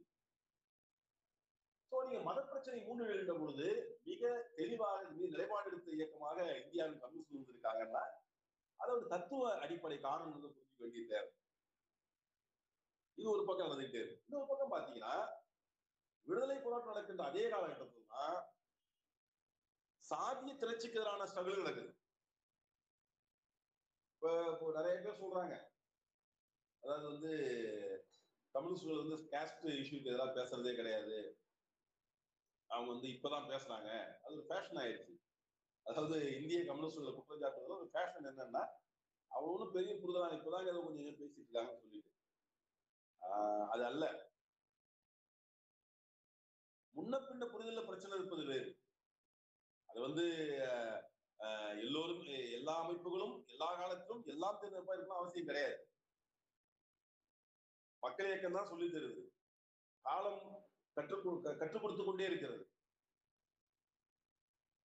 [1.92, 3.68] சோ நீங்க மத பிரச்சனை மூன்று எழுந்த பொழுது
[4.09, 4.98] மிக தெளிவாக
[5.35, 8.02] நிலைப்பாடு எடுத்த இயக்கமாக இந்தியாவின் கம்யூனிஸ்ட் இருந்திருக்காங்கன்னா
[8.80, 11.30] அது ஒரு தத்துவ அடிப்படை காரணம் புரிஞ்சுக்க வேண்டிய தேவை.
[13.20, 14.22] இது ஒரு பக்கம் நடந்துகிட்டே இருக்கு.
[14.26, 15.14] இன்னொரு பக்கம் பாத்தீங்கன்னா
[16.26, 18.37] விடுதலை போராட்டம் நடக்கின்ற அதே காலகட்டத்தில் தான்
[20.04, 21.90] சாதிய திரட்சிக்கு எதிரான ஸ்ட்ரகிள் நடக்குது.
[24.52, 25.54] இப்போ நிறைய பேர் சொல்றாங்க.
[26.83, 27.33] அதாவது வந்து
[28.54, 31.18] கம்யூனிஸ்டுகள் வந்து கேஸ்ட் இஷ்யூக்கு எதிராக பேசுறதே கிடையாது.
[32.70, 33.88] அவங்க வந்து இப்பதான் பேசுறாங்க.
[34.22, 35.14] அது ஒரு ஃபேஷன் ஆயிடுச்சு.
[35.87, 38.64] அதாவது இந்திய கம்யூனிஸ்டுகளை குற்றம் சாட்டுறது ஒரு ஃபேஷன் என்னன்னா
[39.30, 42.12] அவங்க ஒன்றும் பெரிய புரிதலாம் இப்பதான் ஏதோ கொஞ்சம் பேசிட்டு இருக்காங்கன்னு சொல்லிட்டு.
[43.70, 44.30] அது அல்ல.
[46.96, 48.78] முன்ன பின்ன புரிதல பிரச்சனை இருப்பது வேறு.
[49.85, 50.22] அது வந்து
[51.78, 55.88] எல்லோரும் எல்லா அமைப்புகளும் எல்லா காலத்திலும் எல்லா தேர்ந்தெடுப்பா இருக்கணும் அவசியம் கிடையாது.
[57.98, 59.30] மக்கள் இயக்கம் தான் சொல்லி தருது
[60.00, 62.70] காலம் கற்றுக் கொடு- கற்றுக் கொடுத்து கொண்டே இருக்கிறது.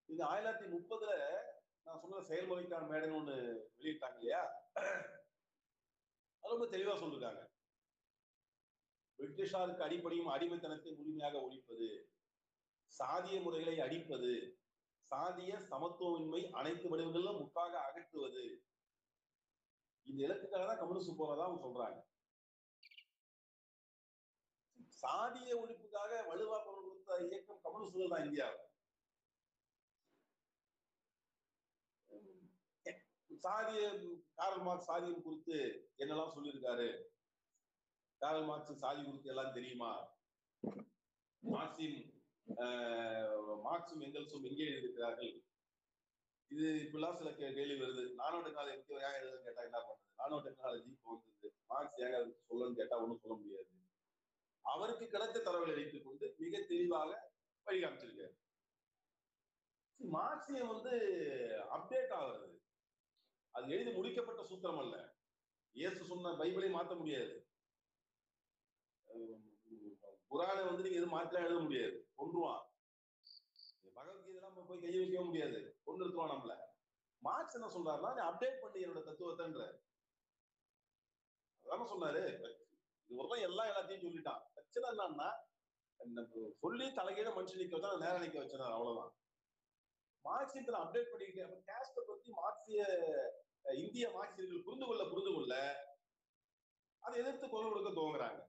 [0.06, 1.36] இது ஆயிரத்தி முப்பதுல
[1.84, 4.70] நான் சொன்ன செயல்முறைக்கான மேடைன்னு ஒண்ணு வெளியிட்டாங்க இல்லையா?
[6.40, 7.55] அது ரொம்ப தெளிவா சொல்லிருக்காங்க.
[9.20, 11.90] பிரிட்டிஷாருக்கு அடிப்படையும் அடிமைத்தனத்தை முழுமையாக ஒழிப்பது
[12.94, 14.34] சாதிய முறைகளை அடிப்பது
[15.12, 18.44] சாதிய சமத்துவமின்மை அனைத்து வடிவங்களிலும் முற்றாக அகற்றுவது.
[20.08, 22.00] இந்த இலக்குக்காக தான் கம்யூனிஸ்ட் போறதா அவங்க சொல்றாங்க.
[25.04, 28.64] சாதிய ஒழிப்புக்காக வலுவா குரல் கொடுத்த இயக்கம் கம்யூனிஸ்டுகள் தான் இந்தியாவில்
[33.46, 33.82] சாதிய
[34.38, 35.58] காரல் மார்க் சாதியம் குறித்து
[36.02, 36.88] என்னெல்லாம் சொல்லியிருக்காரு?
[38.26, 39.90] காரல் மார்க்ஸ் சாதி குறித்து எல்லாம் தெரியுமா?
[41.44, 41.98] மார்க்சின்
[42.48, 43.32] ஆஹ்,
[43.64, 45.32] மார்க்சும் எங்கெல்ஸும் எங்கே எழுதியிருக்கிறார்கள்
[46.52, 48.04] இது இப்பெல்லாம் சில கே- கேள்வி வருது.
[48.16, 50.12] நானோ டெக்னாலஜி பத்தி ஏன் எழுதுன்னு கேட்டா என்ன பண்றது?
[50.18, 53.70] நானோ டெக்னாலஜி இப்போ வந்தது மார்க்ஸ் ஏங்க அதுக்கு சொல்லணும்னு கேட்டா ஒண்ணும் சொல்ல முடியாது.
[54.66, 57.18] அவருக்கு கிடைத்த தரவுகளை வைத்துக் கொண்டு மிக தெளிவாக
[57.68, 58.36] வழி காமிச்சிருக்காரு
[60.00, 60.94] மார்க்சியம் வந்து
[61.76, 62.48] அப்டேட் ஆகுறது.
[63.56, 64.96] அது எழுதி முடிக்கப்பட்ட சூத்திரம் அல்ல.
[65.76, 67.36] இயேசு சொன்ன பைபிளை மாத்த முடியாது.
[70.30, 72.10] குரானை வந்து நீங்க எதுவும் மாற்றலாம் எழுத முடியாது.
[72.18, 72.64] கொன்றுவான்.
[73.96, 75.78] பகவத்கீதைலாம் நம்ம போய் கையை வைக்க முடியாது.
[75.84, 76.56] கொண்டு நிறுத்துவான் நம்மள.
[77.20, 79.80] மார்க்ஸ் என்ன சொல்றாருன்னா நீ அப்டேட் பண்ணி என்னோட தத்துவத்தைன்ற.
[81.66, 82.24] அதான சொன்னாரு.
[83.06, 84.42] இது வரலாம் எல்லாம் எல்லாத்தையும் சொல்லிட்டான்.
[84.54, 85.30] பிரச்சனை என்னன்னா
[86.60, 89.14] சொல்லி தலைகீழ மனுஷன் நிக்க வச்சா நேரம் நிக்க வச்சேன் அவ்வளவுதான்.
[90.26, 92.86] மார்க்சியத்துல அப்டேட் பண்ணிக்கிட்டு கேஸ்ட பத்தி மார்க்சிய
[93.64, 95.54] இந்திய மார்க்சியர்கள் புரிந்து கொள்ள புரிந்து கொள்ள
[97.00, 98.42] அதை எதிர்த்து குரல் கொடுக்க துவங்குறாங்க.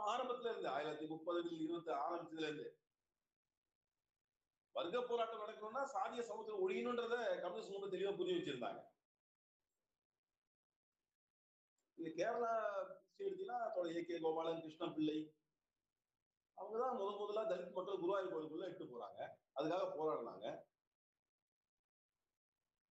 [0.00, 2.66] ஆரம்பத்துல இருந்து ஆயிரத்தி முப்பதுகள் இருபத்தி ஆரம்பிச்சதுல இருந்து
[4.72, 8.80] வர்க்க போராட்டம் நடக்கணும்னா சாதிய சமூகத்தில் ஒழியணுன்றத கம்யூனிஸ்ட் ரொம்ப தெளிவா புரிய வச்சிருந்தாங்க.
[11.98, 12.52] இங்க கேரளா
[13.18, 15.18] எடுத்தீங்கன்னா தோழர் ஏ கே கோபாலன் கிருஷ்ண பிள்ளை.
[16.58, 19.20] அவங்கதான் முதல் முதலா தலித் மக்கள் குருவாயூர் கோயிலுக்குள்ள இட்டு போறாங்க.
[19.56, 20.46] அதுக்காக போராடினாங்க.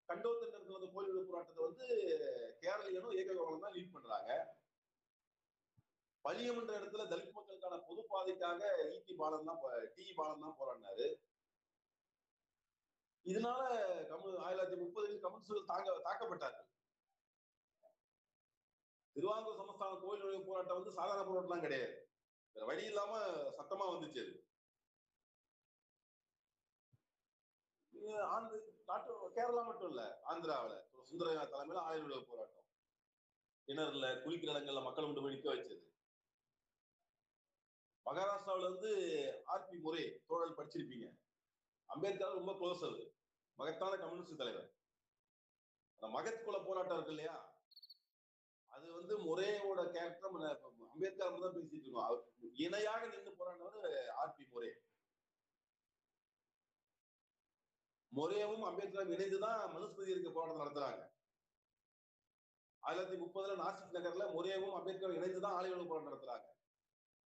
[0.09, 1.87] கண்டோத்தன் இருக்கிற கோயில் போராட்டத்தை வந்து
[2.61, 4.33] கேரள ஏக கோபாலன் தான் லீட் பண்றாங்க
[6.25, 8.61] பள்ளியம் என்ற இடத்துல தலித் மக்களுக்கான பொது பாதைக்காக
[8.97, 9.61] ஈடி பாலன் தான்
[9.97, 10.05] டி.
[10.21, 11.07] பாலன் தான் போராடினாரு.
[13.27, 13.61] இதனால
[14.11, 16.69] கமல் ஆயிரத்தி தொள்ளாயிரத்தி முப்பதில் கம்யூனிஸ்டுகள் தாங்க தாக்கப்பட்டார்கள்.
[19.17, 21.95] திருவாங்கூர் சமஸ்தான கோயில் நுழைவு போராட்டம் வந்து சாதாரண போராட்டம் கிடையாது.
[22.57, 23.13] வேற வழி இல்லாம
[23.59, 24.35] சத்தமா வந்துச்சு அது.
[28.35, 28.57] ஆந்திர
[28.89, 30.75] நாட்டு கேரளா மட்டும் இல்ல ஆந்திராவுல.
[31.11, 32.67] சுந்தர தலைமையில ஆயுர்வேத போராட்டம்.
[33.69, 35.77] கிணறுல குளிக்கிற இடங்கள்ல மக்கள் கொண்டு போய் நிக்க வச்சது.
[38.05, 38.89] மகாராஷ்டிராவில வந்து
[39.47, 41.19] ஆர்பி முறை தோழல் படிச்சிருப்பீங்க.
[41.87, 43.15] அம்பேத்கர் ரொம்ப க்ளோஸ் அது.
[43.55, 44.75] மகத்தான கம்யூனிஸ்ட் தலைவர்.
[45.99, 47.53] அந்த மகத் குல போராட்டம் இருக்கு இல்லையா?
[48.67, 50.31] அது வந்து முறையோட கேரக்டர்
[50.93, 52.05] அம்பேத்கர் தான் பேசிட்டு இருக்கோம்.
[52.05, 54.75] அவர் இணையாக நின்று போராடினவர் ஆர்பி முறை
[58.15, 61.13] முறையவும் அம்பேத்கரும் இணைந்துதான் மனுஸ்மிருதி இருக்க போராட்டம் நடத்துறாங்க.
[62.79, 66.54] ஆயிரத்தி முப்பதுல நாசிக் நகர்ல முறையவும் அம்பேத்கர் இணைந்துதான் ஆலைவழி போராட்டம் நடத்துறாங்க.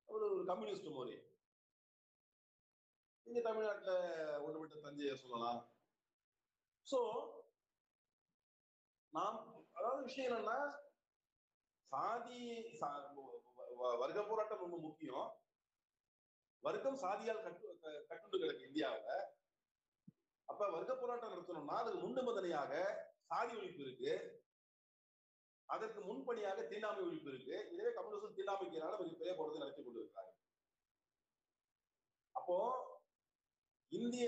[0.05, 1.29] ஒரு ஒரு கம்யூனிஸ்ட் முறை
[3.23, 5.69] இங்க தமிழ்நாட்டில் ஒன்றுபட்ட தஞ்சையை சொல்லலாம்.
[6.91, 7.23] சோ
[9.09, 10.73] நாம் அதாவது விஷயம் என்னன்னா
[11.81, 13.13] சாதி சா-
[13.79, 15.39] வ- வர்க்க போராட்டம் ரொம்ப முக்கியம்.
[16.59, 19.23] வர்க்கம் சாதியால் கட்டு க- கட்டுண்டு கிடக்கு இந்தியாவில்.
[20.45, 24.44] அப்ப வர்க்க போராட்டம் நடத்தணும்னா அதுக்கு முன்னிபந்தனையாக சாதி ஒழிப்பு இருக்கு.
[25.69, 27.55] அதற்கு முன்பணியாக தீண்டாமை ஒழிப்பு இருக்கு.
[27.73, 30.31] இதுவே கம்யூனிஸ்ட் தீண்டாமைக்கு எதிரான மிகப்பெரிய போராட்டத்தை நடத்தி கொண்டிருக்கிறாங்க
[32.35, 32.57] அப்போ
[33.91, 34.27] இந்திய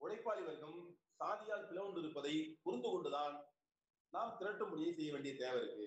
[0.00, 0.78] உழைப்பாளி வர்க்கம்
[1.20, 2.34] சாதியால் பிளவுண்டு இருப்பதை
[2.64, 3.34] புரிந்து கொண்டுதான்
[4.12, 5.86] நாம் திரட்டும் முடியை செய்ய வேண்டிய தேவை இருக்கு.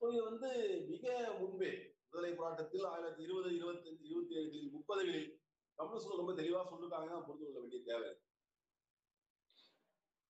[0.00, 0.48] இது வந்து
[0.90, 1.04] மிக
[1.40, 1.70] முன்பே
[2.04, 5.28] விடுதலை போராட்டத்தில் ஆயிரத்தி இருபது இருபத்தி அஞ்சு இருபத்தி ஏழுகளில் முப்பதுகளில்
[5.78, 8.10] கம்யூனிஸ்ட் ரொம்ப தெளிவா சொல்லிருக்காங்க புரிந்து கொள்ள வேண்டிய தேவை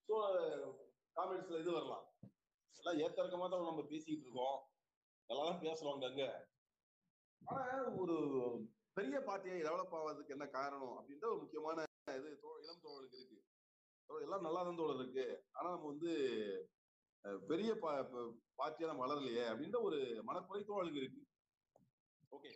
[0.09, 0.16] ஸோ
[1.17, 2.05] காமெண்ட்ஸ்ல இது வரலாம்.
[2.81, 4.59] எல்லாம் ஏத்தரக்கமா தான் நம்ம பேசிக்கிட்டு இருக்கோம்.
[5.31, 6.27] நல்லா தான் பேசுறோம் அங்க
[7.43, 7.63] ஆனா
[8.03, 8.17] ஒரு
[8.97, 11.85] பெரிய பார்ட்டியை டெவலப் ஆவதுக்கு என்ன காரணம் அப்படின்ற ஒரு முக்கியமான
[12.19, 12.29] இது
[12.65, 13.39] இளம் தோழலுக்கு இருக்கு.
[14.11, 15.27] எல்லாம் நல்லா தான் தோழல் இருக்கு.
[15.57, 16.13] ஆனா நம்ம வந்து
[17.51, 17.71] பெரிய
[18.59, 19.99] பார்ட்டியா நம்ம வளரலையே அப்படின்ற ஒரு
[20.29, 21.23] மனக்குறை தோழலுக்கு இருக்கு.
[22.37, 22.53] ஓகே.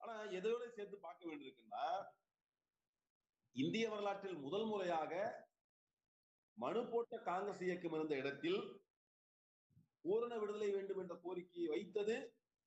[0.00, 1.86] ஆனா எதோட சேர்த்து பார்க்க வேண்டியிருக்குன்னா
[3.56, 5.12] இந்திய வரலாற்றில் முதல் முறையாக
[6.58, 8.60] மனு போட்ட காங்கிரஸ் இயக்கம் இருந்த இடத்தில்
[10.04, 12.14] பூரண விடுதலை வேண்டும் என்ற கோரிக்கையை வைத்தது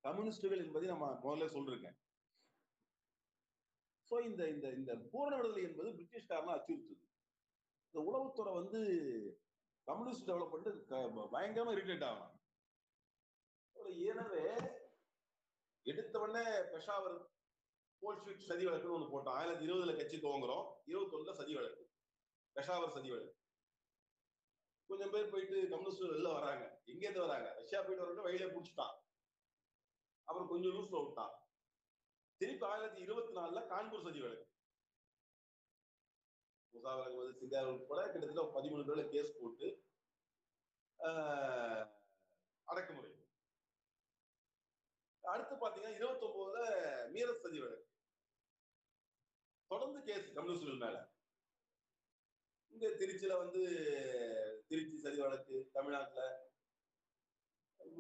[0.04, 1.98] கம்யூனிஸ்டுகள் என்பதை நம்ம முதல்ல சொல்லிருக்கேன்
[4.12, 7.04] சோ இந்த இந்த இந்த பூரண விடுதலை என்பது பிரிட்டிஷ்காரனா அச்சுறுத்துது.
[7.88, 8.80] இந்த உளவுத்துறை வந்து
[9.88, 10.70] கம்யூனிஸ்ட் டெவலப்மெண்ட்
[11.34, 12.36] பயங்கரமா இரிட்டேட் ஆகலாம்
[14.10, 14.46] எனவே
[15.86, 17.18] எடுத்த உடனே பெஷாவர்
[18.02, 20.66] போல்ஸ்விக் சதி வழக்குன்னு ஒன்று போட்டோம் ஆயிரத்தி இருபதுல கட்சி துவங்குறோம்.
[20.92, 21.84] இருபத்தி ஒண்ணுல சதி வழக்கு.
[22.56, 23.39] பெஷாவர் சதி வழக்கு.
[24.90, 26.82] கொஞ்சம் பேர் போயிட்டு கம்யூனிஸ்ட் வெளில வராங்க.
[26.86, 27.54] எங்க இருந்து வராங்க.
[27.54, 28.96] ரஷ்யா போயிட்டு வரவங்க வழியில பிடிச்சிட்டான்.
[30.28, 31.34] அப்புறம் கொஞ்சம் லூஸ்ல விட்டான்.
[32.42, 34.46] திருப்பி ஆயிரத்தி இருபத்தி நாலுல கான்பூர் சதி வழக்கு.
[36.74, 39.68] முசாவர் அகமது சிங்கார் உட்பட கிட்டத்தட்ட ஒரு பதிமூணு பேர்ல கேஸ் போட்டு
[41.00, 41.84] ஆஹ்,
[42.68, 43.12] அடக்குமுறை.
[45.24, 46.60] அடுத்து பாத்தீங்கன்னா இருபத்தி ஒன்பதுல
[47.14, 47.86] மீரத் சதி வழக்கு.
[49.72, 50.98] தொடர்ந்து கேஸ் கம்யூனிஸ்டுகள் மேல.
[52.72, 53.62] இங்க திருச்சியில வந்து
[54.72, 56.24] திருச்சி சதி வழக்கு தமிழ்நாட்டுல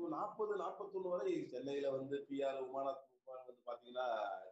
[0.10, 4.05] நாற்பது நாற்பத்தொன்னு வரை சென்னையில வந்து பிஆர் உமாநாத் வந்து பாத்தீங்கன்னா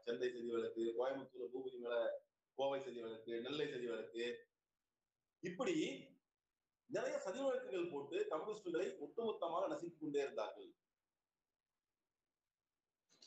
[0.05, 1.97] சென்னை சதி வழக்கு கோயம்புத்தூர்ல பூபதி மேல
[2.57, 4.25] கோவை சதி வழக்கு நெல்லை சதி வழக்கு
[5.43, 5.75] இப்படி
[6.89, 10.69] நிறைய சதி வழக்குகள் போட்டு கம்யூனிஸ்டுகளை ஒட்டுமொத்தமாக நசுக்கிக் கொண்டே இருந்தார்கள்.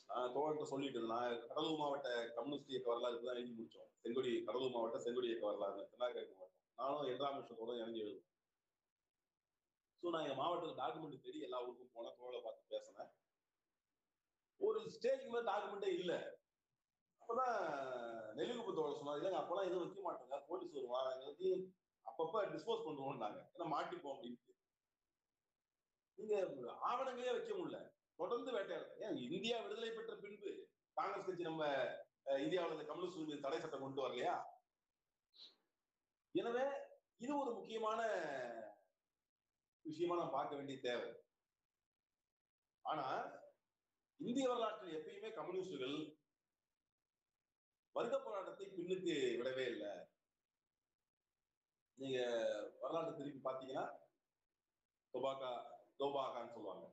[0.09, 3.89] ஆஹ் தோழர்கிட்ட சொல்லிட்டு நான் கடலூர் மாவட்ட கம்யூனிஸ்ட் இயக்க வரலாறு தான் எழுதி முடிச்சோம்.
[4.01, 6.57] செங்கொடி கடலூர் மாவட்ட செங்கொடி இயக்க வரலாறு திருநாகரி மாவட்டம்.
[6.79, 8.27] நானும் எட்டாம் வருஷத்தோட இறங்கி எழுதுவேன்
[10.03, 13.11] ஸோ நான் எங்க மாவட்டத்தில் டாக்குமெண்ட் தேடி எல்லா ஊருக்கும் போன கோவில பார்த்து பேசினேன்.
[14.59, 16.19] ஒரு ஸ்டேஜுக்கு மேலே டாக்குமெண்டே இல்லை.
[17.21, 17.55] அப்பதான்
[18.37, 20.37] நெல்லிக்குப்பு தோழர் சொன்னார் இல்லைங்க அப்பெல்லாம் எதுவும் வைக்க மாட்டோங்க.
[20.49, 21.11] போலீஸ் வருவாங்க.
[21.15, 21.49] எங்களுக்கு
[22.05, 23.39] அப்பப்ப டிஸ்போஸ் பண்ணுவோம்னாங்க.
[23.53, 24.49] ஏன்னா மாட்டிப்போம் அப்படின்ட்டு
[26.17, 26.35] நீங்க
[26.89, 27.79] ஆவணங்களே வைக்க முடியல.
[28.19, 30.51] தொடர்ந்து வேட்டையாடு ஏன் இந்தியா விடுதலை பெற்ற பின்பு
[30.97, 31.63] காங்கிரஸ் கட்சி நம்ம
[32.25, 34.33] இந்தியாவில் இந்தியாவுல இந்த கம்யூனிஸ்ட் மீது தடை சட்டம் கொண்டு வரலையா?
[36.35, 36.65] எனவே
[37.23, 38.01] இது ஒரு முக்கியமான
[39.87, 41.09] விஷயமா நான் பார்க்க வேண்டிய தேவை.
[42.81, 43.05] ஆனா
[44.19, 45.95] இந்திய வரலாற்றில் எப்பயுமே கம்யூனிஸ்டுகள்
[47.95, 49.91] வர்க்க போராட்டத்தை பின்னுக்கு விடவே இல்லை.
[52.01, 52.19] நீங்க
[52.79, 53.85] வரலாற்று திரும்பி பாத்தீங்கன்னா
[55.13, 55.49] தொபாக்கா
[55.99, 56.85] தோபாகான்னு சொல்லுவாங்க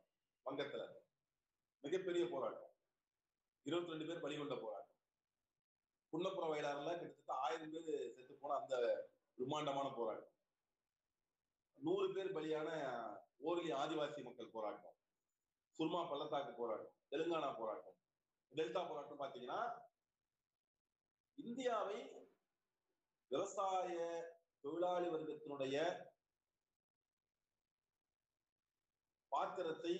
[0.47, 0.85] வங்கத்துல.
[1.85, 2.73] மிகப்பெரிய போராட்டம்.
[3.63, 4.97] இருபத்தி ரெண்டு பேர் பலி கொண்ட போராட்டம்.
[6.13, 8.77] புன்னப்புற வயலாறுல கிட்டத்தட்ட ஆயிரம் பேர் செத்து போன அந்த
[9.37, 10.35] பிரம்மாண்டமான போராட்டம்.
[11.79, 12.69] நூறு பேர் பலியான
[13.39, 14.97] ஓரளி ஆதிவாசி மக்கள் போராட்டம்.
[15.79, 17.97] சுர்மா பள்ளத்தாக்கு போராட்டம் தெலுங்கானா போராட்டம்
[18.53, 19.61] டெல்டா போராட்டம் பாத்தீங்கன்னா
[21.39, 21.99] இந்தியாவை
[23.31, 23.97] விவசாய
[24.61, 25.77] தொழிலாளி வர்க்கத்தினுடைய
[29.33, 29.95] பாத்திரத்தை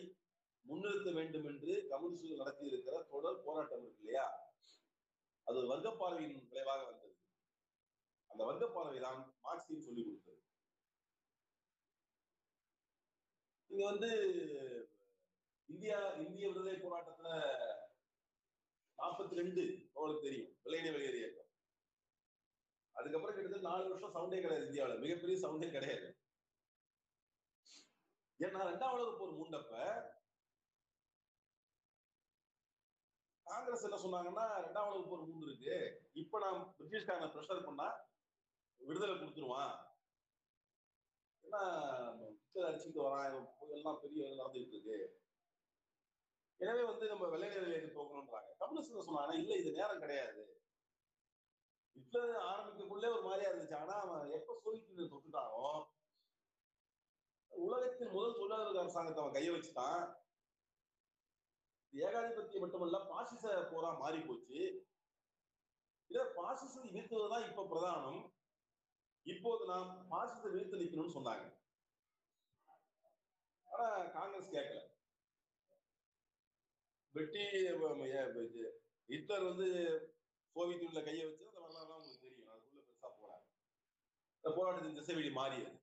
[0.65, 4.27] முன்னிறுத்த வேண்டும் என்று கம்யூனிஸ்டுகள் நடத்தி இருக்கிற தொடர் போராட்டம் இருக்கு இல்லையா?
[5.47, 7.15] அது வர்க்க பார்வையின் விளைவாக வந்தது.
[8.31, 10.38] அந்த வர்க்க பார்வை தான் மார்க்சியம் சொல்லிக் கொடுத்தது.
[13.79, 14.09] இங்க வந்து
[15.69, 17.29] இந்தியா இந்திய விடுதலை போராட்டத்துல
[18.99, 19.63] நாற்பத்தி ரெண்டு
[19.97, 21.51] உங்களுக்கு தெரியும் வெள்ளையனே வெளியேறிய இயக்கம்.
[22.97, 25.03] அதுக்கப்புறம் கிட்டத்தட்ட நாலு வருஷம் சவுண்டே கிடையாது இந்தியாவில்.
[25.05, 26.09] மிகப்பெரிய சவுண்டே கிடையாது.
[28.41, 29.75] ஏன்னா ரெண்டாம் உலக போர் மூண்டப்ப
[33.47, 35.77] காங்கிரஸ் என்ன சொன்னாங்கன்னா ரெண்டாம் உலக போர் மூண்டு இருக்கு
[36.25, 37.89] இப்ப நான் பிரிட்டிஷ்காரனை ப்ரெஷர் பண்ணா
[38.81, 39.77] விடுதலை கொடுத்துருவான்.
[41.49, 43.27] எல்லாம் அடிச்சுட்டு வரான்
[43.77, 44.99] எல்லாம் பெரிய நடந்துட்டு இருக்கு
[46.61, 48.49] எனவே வந்து நம்ம வெள்ளையர்களை எதிர்த்து போகணும்ன்றாங்க.
[48.63, 50.41] கம்யூனிஸ்ட் சொன்னாங்க இல்ல இது நேரம் கிடையாது.
[51.97, 53.77] ஹிட்லர் ஆரம்பிக்கக்குள்ளே ஒரு மாதிரியா இருந்துச்சு.
[53.83, 55.69] ஆனா அவன் எப்ப சோவியத் தொட்டுட்டானோ
[57.53, 60.03] உலகத்தின் முதல் தொழிலாளர் அரசாங்கத்தை அவன் கைய வச்சுட்டான்.
[61.93, 64.61] ஏகாதிபத்தியம் மட்டுமல்ல பாசிச போரா மாறி போச்சு
[66.11, 68.21] இதை பாசிசம் எதிர்த்துவதுதான் இப்ப பிரதானம்.
[69.33, 71.47] இப்போது நாம் பாசிசத்தை வீழ்த்து நிக்கணும்னு சொன்னாங்க.
[73.65, 74.81] ஆனா காங்கிரஸ் கேட்கல.
[77.15, 77.43] வெட்டி
[79.07, 79.69] ஹிட்லர் வந்து
[80.53, 82.51] சோவியத் யூனியன்ல கையை வச்சு அந்த வரலாறுலாம் உங்களுக்கு தெரியும்.
[82.55, 83.47] அதுக்குள்ள பெருசா போறாங்க
[84.35, 85.77] இந்த போராட்டத்தின் திசைவெளி மாறியது.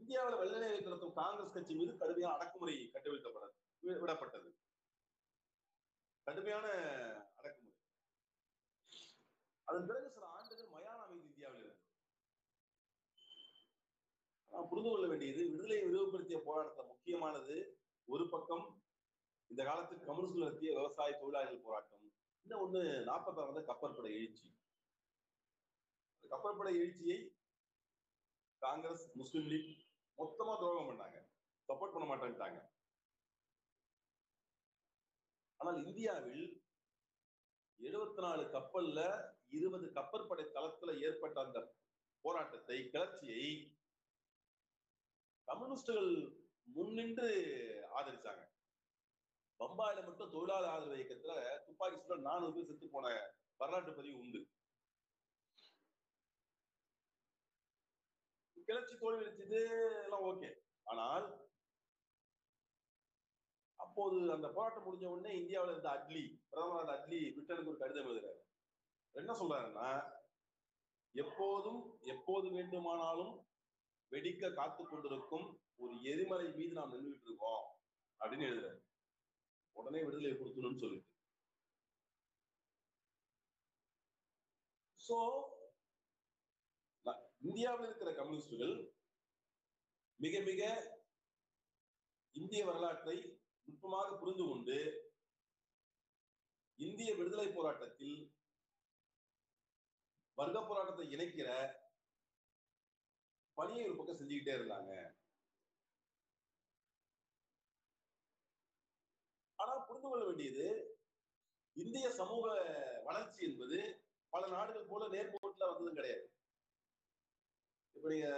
[0.00, 3.46] இந்தியாவில் வெள்ளநிலை நடத்தும் காங்கிரஸ் கட்சி மீது கடுமையான அடக்குமுறை கட்டவிழ்க்கப்பட
[3.82, 4.50] விடப்பட்டது.
[6.26, 6.66] கடுமையான
[7.38, 7.74] அடக்குமுறை.
[9.64, 11.84] அதன் பிறகு சில ஆண்டுகள் மயான அமைதி இந்தியாவில் இருந்தது
[14.40, 18.82] நாம் புரிந்து கொள்ள வேண்டியது விடுதலையை விரிவுபடுத்திய போராட்டத்தில் முக்கியமானது ஒரு பக்கம்
[19.46, 22.12] இந்த காலத்துக்கு கம்யூனிஸ்ட் நடத்திய விவசாய தொழிலாளர்கள் போராட்டம்.
[22.42, 24.58] இன்னும் ஒண்ணு நாற்பத்தாறு கப்பற்படை எழுச்சி.
[26.30, 27.38] கப்பற்படை எழுச்சியை
[28.58, 29.86] காங்கிரஸ் முஸ்லிம் லீக்
[30.18, 31.18] மொத்தமா துரோகம் பண்ணாங்க.
[31.68, 32.74] சப்போர்ட் பண்ண மாட்டேன்ட்டாங்க.
[35.56, 36.64] ஆனால் இந்தியாவில்
[37.80, 41.76] எழுபத்தி நாலு கப்பல்ல இருபது கப்பற்படை தளத்துல ஏற்பட்ட அந்த
[42.20, 43.75] போராட்டத்தை கிளர்ச்சியை
[45.48, 46.10] கம்யூனிஸ்டுகள்
[46.76, 47.28] முன்னின்று
[47.98, 48.44] ஆதரிச்சாங்க.
[49.60, 51.34] பம்பாயில மட்டும் தொழிலாளர் ஆதரவு இயக்கத்துல
[51.66, 54.40] துப்பாக்கி சுட நானூறு பேர் செத்து போன வரலாற்று பதிவு உண்டு.
[58.68, 59.60] கிளர்ச்சி தோல்வி அளிச்சது
[60.04, 60.48] எல்லாம் ஓகே.
[60.84, 61.26] ஆனால்
[63.76, 68.40] அப்போது அந்த போராட்டம் முடிஞ்ச உடனே இந்தியாவில் இருந்த அட்லி பிரதமர் அந்த அட்லி பிரிட்டனுக்கு ஒரு கடிதம் எழுதுறாரு.
[69.12, 69.88] என்ன சொல்றாருன்னா
[71.14, 73.45] எப்போதும் எப்போது வேண்டுமானாலும்
[74.12, 75.46] வெடிக்க காத்து கொண்டிருக்கும்
[75.82, 77.64] ஒரு எரிமலை மீது நாம் நின்றுட்டு இருக்கோம்
[78.20, 78.80] அப்படின்னு எழுதுறாரு.
[79.76, 81.10] உடனே விடுதலை கொடுக்கணும்னு சொல்லிட்டு.
[85.00, 85.16] சோ
[87.48, 88.74] இந்தியாவில் இருக்கிற கம்யூனிஸ்டுகள்
[90.20, 90.62] மிக மிக
[92.34, 93.16] இந்திய வரலாற்றை
[93.68, 94.78] நுட்பமாக புரிந்து கொண்டு
[96.78, 98.16] இந்திய விடுதலை போராட்டத்தில்
[100.38, 101.50] வர்க்க போராட்டத்தை இணைக்கிற
[103.58, 104.92] பணியை ஒரு பக்கம் செஞ்சுக்கிட்டே இருந்தாங்க.
[109.58, 110.66] ஆனா புரிந்து கொள்ள வேண்டியது
[111.76, 112.44] இந்திய சமூக
[113.04, 113.78] வளர்ச்சி என்பது
[114.32, 116.26] பல நாடுகள் போல நேர்கோட்டில் வந்ததும் கிடையாது.
[117.96, 118.30] இப்ப நீங்க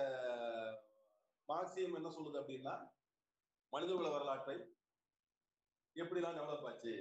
[1.49, 2.75] மார்க்சியம் என்ன சொல்லுது அப்படின்னா
[3.73, 4.57] மனிதகுல வரலாற்றை
[5.95, 6.95] எப்படிலாம் டெவலப் ஆச்சு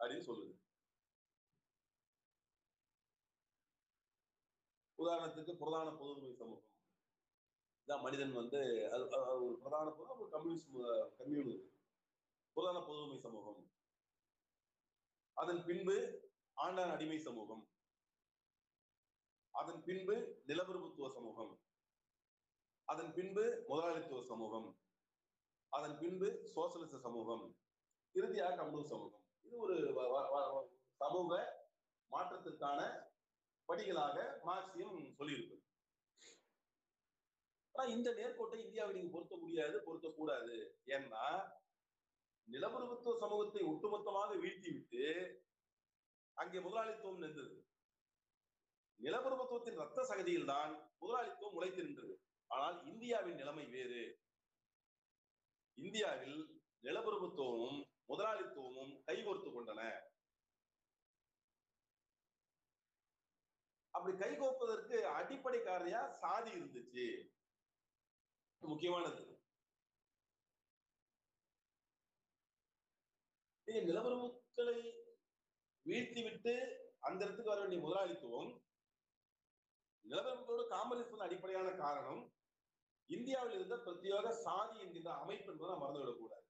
[0.00, 0.54] அப்படின்னு சொல்லுது.
[4.98, 6.67] உதாரணத்துக்கு பிரதான பொதுமை சமூகம்.
[7.88, 8.58] தான் மனிதன் வந்து
[8.92, 9.08] அது
[9.44, 10.76] ஒரு பிரதான ஒரு கம்யூனிஸ்ட்
[11.18, 11.60] கம்யூனி.
[12.52, 13.70] பிரதான பொதுமை சமூகம்.
[15.32, 16.20] அதன் பின்பு
[16.56, 17.68] ஆண்டான் அடிமை சமூகம்.
[19.50, 21.60] அதன் பின்பு நிலப்பிரபுத்துவ சமூகம்.
[22.84, 24.80] அதன் பின்பு முதலாளித்துவ சமூகம்.
[25.68, 27.56] அதன் பின்பு சோசலிச சமூகம்.
[28.12, 29.24] இறுதியாக கம்யூனிஸ்ட் சமூகம்.
[29.42, 31.58] இது ஒரு வ- வ- சமூக
[32.10, 33.02] மாற்றத்திற்கான
[33.68, 35.57] படிகளாக மார்க்சியம் சொல்லியிருக்கு.
[37.78, 40.54] ஆனா இந்த நேர்கோட்டை இந்தியாவை நீங்க பொருத்த முடியாது பொருத்தக்கூடாது
[40.86, 41.24] ஏன்னா
[42.48, 45.04] நிலப்பிரபுத்துவ சமூகத்தை ஒட்டுமொத்தமாக வீழ்த்தி விட்டு
[46.36, 47.54] அங்கே முதலாளித்துவம் நின்றது.
[49.00, 52.14] நிலப்பிரபுத்துவத்தின் ரத்த சகதியில் தான் முதலாளித்துவம் உழைத்து நின்றது.
[52.50, 54.02] ஆனால் இந்தியாவின் நிலைமை வேறு.
[55.78, 56.38] இந்தியாவில்
[56.82, 59.80] நிலப்பிரபுத்துவமும் முதலாளித்துவமும் கைகோர்த்து கொண்டன.
[63.94, 67.08] அப்படி கைகோப்பதற்கு அடிப்படை காரணியா சாதி இருந்துச்சு.
[68.60, 69.40] முக்கியமானது.
[73.64, 75.06] நீங்க நிலப்பிரபுக்களை
[75.84, 76.54] வீழ்த்தி விட்டு
[76.98, 78.62] அந்த இடத்துக்கு வர வேண்டிய முதலாளித்துவம்
[80.04, 82.32] நிலப்பிரபுக்களோட காமனிசம் அடிப்படையான காரணம்
[83.06, 86.46] இந்தியாவில் இருந்த பிரத்யேக சாதி என்கின்ற அமைப்பு என்பதை நாம் மறந்துவிடக்கூடாது.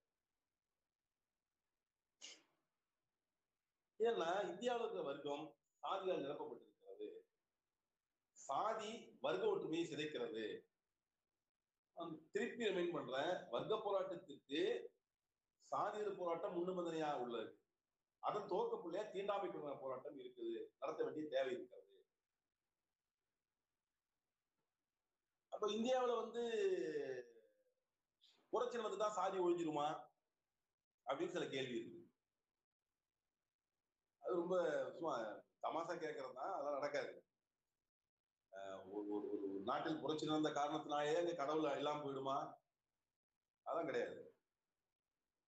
[3.99, 7.09] ஏன்னா இந்தியாவில் இருக்கிற வர்க்கம் சாதியால் நிரப்பப்பட்டிருக்கிறது.
[8.31, 10.68] சாதி வர்க்க ஒற்றுமையை சிதைக்கிறது.
[12.33, 13.49] திருப்பி ரிமைண்ட் பண்றேன்.
[13.51, 14.89] வர்க்க போராட்டத்திற்கு
[15.71, 17.61] சாதிய போராட்டம் முன்னுமதனையா உள்ளது.
[18.19, 19.49] அதன் துவக்க பிள்ளையா தீண்டாமை
[19.81, 20.69] போராட்டம் இருக்குது.
[20.79, 22.07] நடத்த வேண்டிய தேவை இருக்கிறது.
[25.49, 26.43] அப்ப இந்தியாவில வந்து
[28.49, 30.07] புரட்சி நடந்துதான் சாதி ஒழிஞ்சிருமா?
[31.07, 31.97] அப்படின்னு சில கேள்வி இருக்கு
[34.21, 34.57] அது ரொம்ப
[34.93, 35.19] சும்மா
[35.63, 37.28] தமாசா கேட்கறது தான் அதெல்லாம் நடக்காது.
[39.69, 42.37] நாட்டில் புரட்சி நடந்த காரணத்தினாலே அங்க கடவுள் எல்லாம் போயிடுமா?
[43.67, 44.19] அதான் கிடையாது.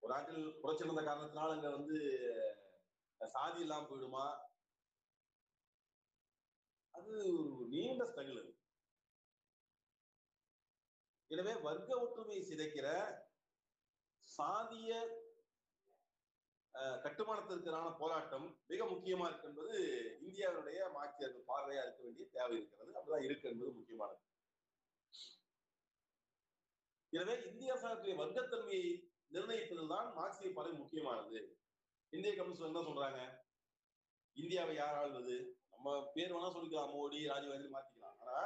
[0.02, 1.96] ஒரு நாட்டில் புரட்சி நடந்த காரணத்தினால அங்க வந்து
[3.20, 4.26] சாதி இல்லாம போயிடுமா?
[6.94, 7.10] அது
[7.54, 8.40] ஒரு நீண்ட ஸ்ட்ரகிள்
[11.30, 12.86] எனவே வர்க்க ஒற்றுமையை சிதைக்கிற
[14.28, 14.92] சாதிய
[16.74, 19.76] கட்டுமானத்திற்கான போராட்டம் மிக முக்கியமா இருக்கு என்பது
[20.26, 22.90] இந்தியாவினுடைய மாற்றியர்கள் பார்வையா இருக்க வேண்டிய தேவை இருக்கிறது.
[22.96, 24.22] அப்படிதான் இருக்கு என்பது முக்கியமானது.
[27.12, 28.90] எனவே இந்திய அரசாங்கத்துடைய வர்க்கத்தன்மையை
[29.34, 31.40] நிர்ணயிப்பதில் தான் மார்க்சிய பார்வை முக்கியமானது.
[32.12, 33.20] இந்திய கம்யூனிஸ்ட் என்ன சொல்றாங்க?
[34.36, 35.36] இந்தியாவை யார் ஆள்வது?
[35.72, 36.94] நம்ம பேர் வேணா சொல்லிக்கலாம்.
[36.96, 38.18] மோடி ராஜீவ்காந்தி மாத்திக்கலாம்.
[38.22, 38.40] ஆனா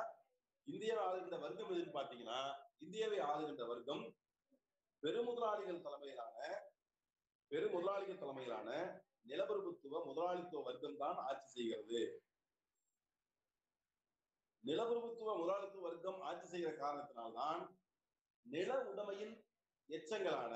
[0.66, 2.40] இந்தியாவை ஆளுகின்ற வர்க்கம் எதுன்னு பாத்தீங்கன்னா
[2.84, 4.04] இந்தியாவை ஆளுகின்ற வர்க்கம்
[5.02, 6.38] பெருமுதலாளிகள் தலைமையிலான
[7.54, 8.68] பெருமுதலாளிகள் தலைமையிலான
[9.28, 12.00] நிலப்பிரபுத்துவ முதலாளித்துவ வர்க்கம் தான் ஆட்சி செய்கிறது.
[14.64, 17.76] நிலப்பிரபுத்துவ முதலாளித்துவ வர்க்கம் ஆட்சி செய்கிற காரணத்தினால்தான்
[18.42, 19.44] நில உடைமையின்
[19.88, 20.54] எச்சங்களான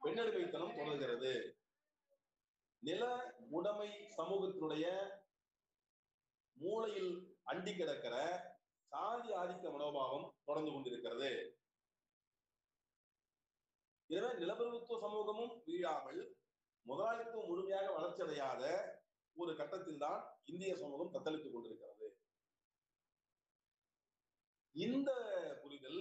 [0.00, 1.58] பெண்ணடிமைத்தனம் தொடர்கிறது.
[2.78, 4.86] நில உடைமை சமூகத்தினுடைய
[6.52, 8.16] மூளையில் அண்டி கிடக்கிற
[8.92, 11.59] சாதி ஆதிக்க மனோபாவம் தொடர்ந்து கொண்டிருக்கிறது.
[14.10, 16.22] எனவே நிலப்பிரபுத்துவ சமூகமும் வீழாமல்
[16.86, 18.62] முதலாளித்துவம் முழுமையாக வளர்ச்சியடையாத
[19.36, 22.06] ஒரு கட்டத்தில் தான் இந்திய சமூகம் தத்தளித்துக் கொண்டிருக்கிறது.
[24.74, 25.10] இந்த
[25.62, 26.00] புரிதல்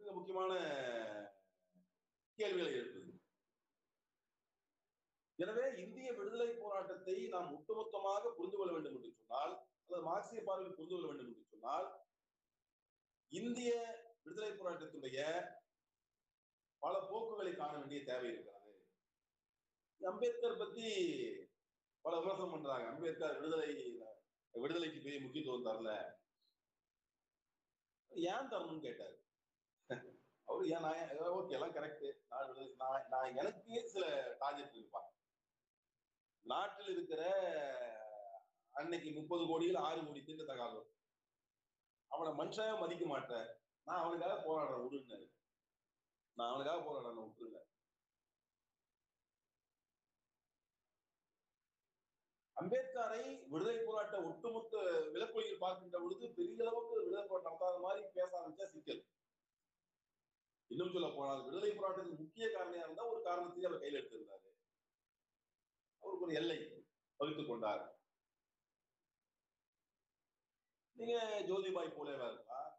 [0.00, 0.52] மிக முக்கியமான
[2.38, 3.12] கேள்விகளை எழுப்புது.
[5.38, 9.52] எனவே இந்திய விடுதலை போராட்டத்தை நாம் ஒட்டுமொத்தமாக புரிந்து கொள்ள வேண்டும் என்று சொன்னால்
[9.84, 11.86] அல்லது மார்க்சிய பார்வையில் புரிந்து கொள்ள வேண்டும் என்று சொன்னால்
[13.32, 13.70] இந்திய
[14.22, 15.18] விடுதலை போராட்டத்தினுடைய
[16.82, 18.72] பல போக்குகளை காண வேண்டிய தேவை இருக்கிறது.
[20.00, 20.86] அம்பேத்கர் பத்தி
[22.04, 22.86] பல விமர்சனம் பண்றாங்க.
[22.92, 23.70] அம்பேத்கர் விடுதலை
[24.54, 25.90] விடுதலைக்கு பெரிய முக்கியத்துவம் தரல.
[28.32, 29.16] ஏன் தரணும்னு கேட்டாரு.
[30.48, 31.00] அவரு ஏன் நான்
[31.38, 34.04] ஓகே எல்லாம் கரெக்ட் நான் விடுதலை நான் நான் எனக்கு சில
[34.38, 35.08] டார்கெட் இருப்பான்
[36.46, 37.22] நாட்டில் இருக்கிற
[38.74, 40.88] அன்னைக்கு முப்பது கோடியில் ஆறு கோடி திட்ட தகாதம்
[42.10, 43.48] அவனை மனுஷன் மதிக்க மாட்டேன்.
[43.86, 45.18] நான் அவனுக்காக போராடுறேன் விடுன்னு
[46.38, 47.60] நான் அவனுக்காக போராடுறேன் விட்டுருங்க
[52.56, 54.76] அம்பேத்கரை விடுதலை போராட்ட ஒட்டுமொத்த
[55.14, 59.02] விலக்கொலியில் பார்க்கின்ற பொழுது பெரிய அளவுக்கு விடுதலை போராட்டம் நடத்தாத மாதிரி பேச ஆரம்பிச்சா சிக்கல்.
[60.66, 64.48] இன்னும் சொல்ல போனால் விடுதலை போராட்டத்தின் முக்கிய காரணியா இருந்தா ஒரு காரணத்தையும் அவர் கையில் எடுத்திருந்தாரு.
[66.02, 66.58] அவருக்கு ஒரு எல்லை
[67.16, 67.84] வகுத்துக் கொண்டார்.
[70.96, 72.72] நீங்க ஜோதிபாய் போலேவா இருக்கலாம்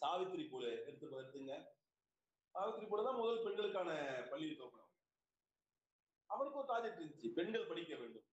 [0.00, 1.73] சாவித்ரி போலே எடுத்து எடுத்துங்க.
[2.54, 3.90] சாவித்திரி போல தான் முதல் பெண்களுக்கான
[4.30, 4.90] பள்ளியை துவக்கணும்
[6.30, 7.28] அவருக்கு ஒரு ப்ராஜெக்ட் இருந்துச்சு.
[7.38, 8.26] பெண்கள் படிக்க வேண்டும்.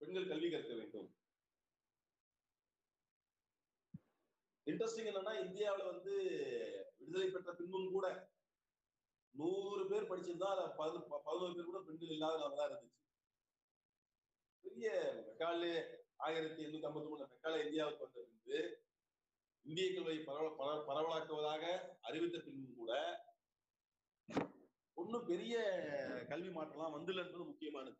[0.00, 1.08] பெண்கள் கல்வி கற்க வேண்டும்.
[4.66, 6.12] இன்ட்ரெஸ்டிங் என்னன்னா இந்தியாவில வந்து
[6.98, 8.06] விடுதலை பெற்ற பின்பும் கூட
[9.34, 12.98] நூறு பேர் படிச்சிருந்தா அதுல பதினோரு பேர் கூட பெண்கள் இல்லாத தான் இருந்துச்சு.
[14.64, 14.88] பெரிய
[15.26, 15.72] மெக்காலே
[16.26, 18.58] ஆயிரத்தி எண்ணூத்தி ஐம்பத்தி மூணு மெக்காலே இந்தியாவுக்கு வந்த பின்பு
[19.66, 20.46] இந்திய கல்வியை பரவ
[20.88, 21.64] பரவலாக்குவதாக
[22.08, 22.92] அறிவித்த பின்பும் கூட
[25.00, 25.54] ஒன்றும் பெரிய
[26.28, 27.96] கல்வி மாற்றம்லாம் வந்துல என்பது முக்கியமானது.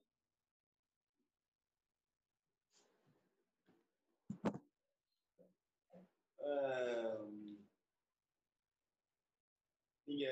[10.06, 10.26] நீங்க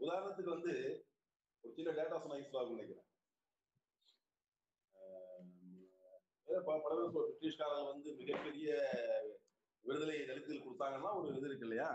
[0.00, 0.72] உதாரணத்துக்கு வந்து
[1.60, 3.04] ஒரு சின்ன டேட்டா சொன்னா யூஸ்ஃபுல்லாக நினைக்கிறேன்.
[4.94, 5.50] ஆஹ்
[6.44, 6.80] ஏதோ ப-
[7.14, 8.68] பிரிட்டிஷ்காரங்க வந்து மிகப்பெரிய
[9.84, 11.90] விடுதலை தலித்துகள் கொடுத்தாங்கன்னா ஒரு இது இருக்கு இல்லையா?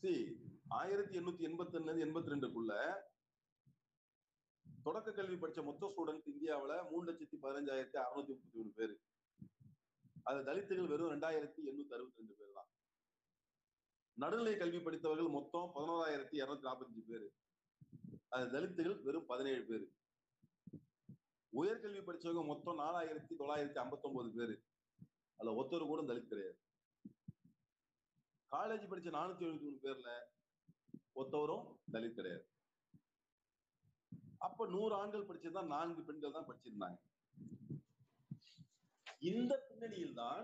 [0.00, 0.12] சி
[0.80, 2.74] ஆயிரத்தி எண்ணூத்தி எண்பத்தி ஒன்னு எண்பத்தி ரெண்டுக்குள்ள
[4.82, 8.94] தொடக்க கல்வி படிச்ச மொத்த ஸ்டூடெண்ட் இந்தியாவுல மூணு லட்சத்தி பதினஞ்சாயிரத்தி அறுநூத்தி முப்பத்தி மூணு பேர்.
[10.22, 12.70] அது தலித்துகள் வெறும் ரெண்டாயிரத்தி எண்ணூத்தி அறுபத்தி ரெண்டு பேர் தான்.
[14.18, 17.26] நடுநிலை கல்வி படித்தவர்கள் மொத்தம் பதினோராயிரத்தி இருநூத்தி நாற்பத்தஞ்சு பேர்.
[18.28, 19.86] அது தலித்துகள் வெறும் பதினேழு பேர்.
[21.52, 24.54] உயர்கல்வி படிச்சவங்க மொத்தம் நாலாயிரத்தி தொள்ளாயிரத்தி ஐம்பத்தி ஒன்பது பேர்.
[25.36, 26.58] அதுல ஒருத்தர் கூட தலித் கிடையாது.
[28.52, 30.12] காலேஜ் படிச்ச நானூத்தி எழுபத்தி மூணு பேர்ல
[31.20, 32.46] ஒத்தவரும் தலித் கிடையாது.
[34.46, 36.98] அப்ப நூறு ஆண்கள் படிச்சிருந்தா நான்கு பெண்கள் தான் படிச்சிருந்தாங்க.
[39.30, 40.42] இந்த பின்னணியில் தான்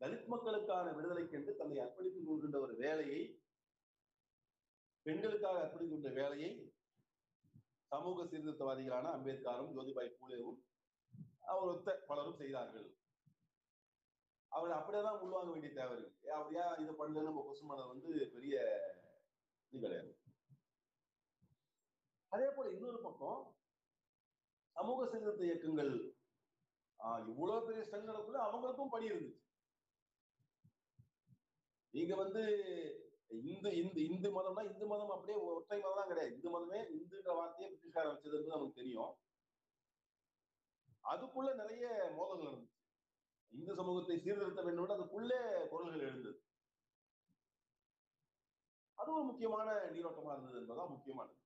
[0.00, 3.20] தலித் மக்களுக்கான விடுதலைக்கென்று தன்னை அர்ப்பணித்துக் கொள்கின்ற ஒரு வேலையை
[5.06, 6.50] பெண்களுக்காக அர்ப்பணித்துக் கொண்ட வேலையை
[7.92, 10.60] சமூக சீர்திருத்தவாதிகளான அம்பேத்கரும் ஜோதிபாய் பூலேவும்
[11.52, 12.88] அவர் ஒத்த பலரும் செய்தார்கள்.
[14.52, 16.30] அவர் அப்படியேதான் உள்வாங்க வேண்டிய தேவை இருக்கு.
[16.38, 18.56] அப்படியா அவர் இதை பண்ணல நம்ம கொஸ்டின் வந்து பெரிய
[19.72, 20.16] இது கிடையாது.
[22.28, 23.54] அதே போல இன்னொரு பக்கம்
[24.76, 26.14] சமூக சீர்திருத்த இயக்கங்கள்
[27.00, 29.40] ஆஹ் இவ்வளவு பெரிய சங்கங்களுக்குள்ள அவங்களுக்கும் பணி இருந்துச்சு.
[31.90, 32.42] நீங்க வந்து
[33.28, 36.34] இந்து இந்து இந்து மதம்னா இந்து மதம் அப்படியே ஒற்றை மதம் தான் கிடையாது.
[36.34, 39.18] இந்து மதமே இந்துன்ற வார்த்தையை பிரிட்டிஷ்கார வச்சது நமக்கு தெரியும்.
[41.04, 42.78] அதுக்குள்ள நிறைய மோதல்கள் இருந்துச்சு.
[43.48, 46.40] இந்து சமூகத்தை சீர்திருத்த வேண்டும் அதுக்குள்ளே குரல்கள் எழுந்தது.
[49.02, 51.36] அது ஒரு முக்கியமான நீரோட்டமா இருந்தது என்பதுதான் முக்கியமானது.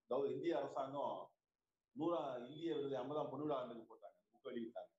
[0.04, 1.30] அதாவது இந்திய அரசாங்கம்
[1.98, 4.16] நூறா இந்திய விருது ஐம்பதாம் பொன்விழா ஆண்டுக்கு போட்டாங்க.
[4.32, 4.92] புக் வெளியிட்டாங்க.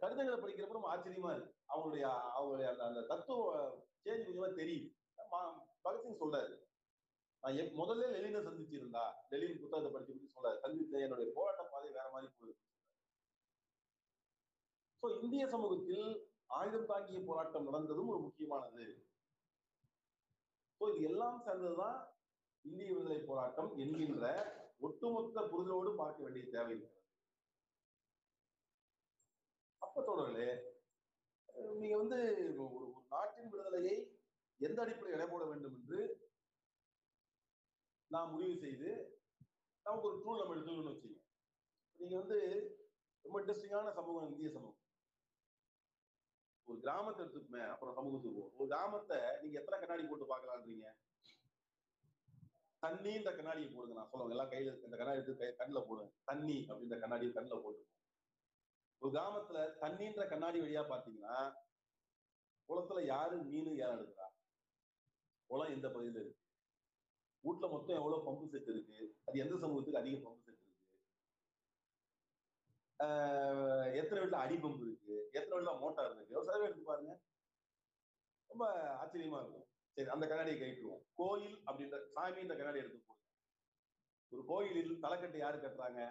[0.00, 1.54] கடிதங்களை படிக்கிறப்ப நம்ம ஆச்சரியமா இருக்கு.
[1.68, 2.06] அவங்களுடைய
[2.38, 3.40] அவங்களுடைய அந்த அந்த தத்துவ
[4.04, 5.00] சேஞ்ச் கொஞ்சமா தெரியுது.
[5.84, 6.54] பகத்சிங் சொல்றாரு.
[7.40, 12.10] நான் எப் முதல்ல லெலினை சந்திச்சிருந்தா லெலின் புத்தகத்தை படிச்சு படிச்சு சொல்றாரு சந்தித்த என்னுடைய போராட்ட பாதை வேற
[12.10, 12.71] மாதிரி போயிருக்கு.
[15.02, 16.08] சோ இந்திய சமூகத்தில்
[16.56, 18.84] ஆயுதம் தாங்கிய போராட்டம் நடந்ததும் ஒரு முக்கியமானது.
[20.80, 21.96] ஸோ இது எல்லாம் சேர்ந்ததுதான்
[22.64, 24.26] இந்திய விடுதலை போராட்டம் என்கின்ற
[24.86, 26.74] ஒட்டுமொத்த புரிதலோடு பார்க்க வேண்டிய தேவை.
[26.74, 27.00] இருக்கிறது
[29.82, 30.50] அப்ப தொடர்களே
[31.80, 32.18] நீங்க வந்து
[32.62, 33.96] ஒரு ஒரு நாட்டின் விடுதலையை
[34.60, 36.00] எந்த அடிப்படையில் எடை போட வேண்டும் என்று
[38.10, 38.90] நாம் முடிவு செய்து
[39.86, 41.20] நமக்கு ஒரு டூல் நம்ம எடுத்துக்கணும்னு வச்சுக்கோங்க.
[41.98, 42.38] நீங்க வந்து
[43.24, 44.78] ரொம்ப இன்ட்ரெஸ்டிங்கான சமூகம் இந்திய சமூகம்.
[46.68, 48.52] ஒரு கிராமத்தை எடுத்துக்குமே அப்புறம் சமூகத்துக்கு போவோம்.
[48.56, 50.86] ஒரு கிராமத்தை நீங்க எத்தனை கண்ணாடி போட்டு பார்க்கலாம்ன்றீங்க
[52.82, 53.94] தண்ணி இந்த கண்ணாடியை போடுங்க.
[53.94, 57.82] நான் சொல்லுவேன் எல்லாம் கையில இந்த கண்ணாடி எடுத்து கை- கண்ணுல போடுங்க தண்ணி அப்படின்ற கண்ணாடியை கண்ணுல போட்டு
[59.02, 61.36] ஒரு கிராமத்துல தண்ணின்ற கண்ணாடி வழியா பாத்தீங்கன்னா
[62.68, 64.26] குளத்துல யாரு மீன் யார் எடுக்கிறா?
[65.50, 66.38] குளம் எந்த பகுதியில இருக்கு?
[67.44, 68.98] வீட்டுல மொத்தம் எவ்வளவு பம்பு செட் இருக்கு?
[69.24, 70.61] அது எந்த சமூகத்துக்கு அதிக பம்பு செட்
[74.00, 75.16] எத்தனை வீட்டுல அடி பம்பு இருக்கு?
[75.32, 76.34] எத்தனை வீட்டுல மோட்டார் இருக்கு?
[76.34, 77.12] விவசாயம் எடுத்து பாருங்க.
[78.50, 78.64] ரொம்ப
[79.02, 79.66] ஆச்சரியமா இருக்கும்.
[79.96, 83.20] சரி அந்த கண்ணாடியை கைட்டுருவோம் கோயில் அப்படின்ற சாமின்ற கண்ணாடி எடுத்து போடுங்க.
[84.32, 86.02] ஒரு கோயிலில் தலைக்கட்டு யாரு கட்டுறாங்க?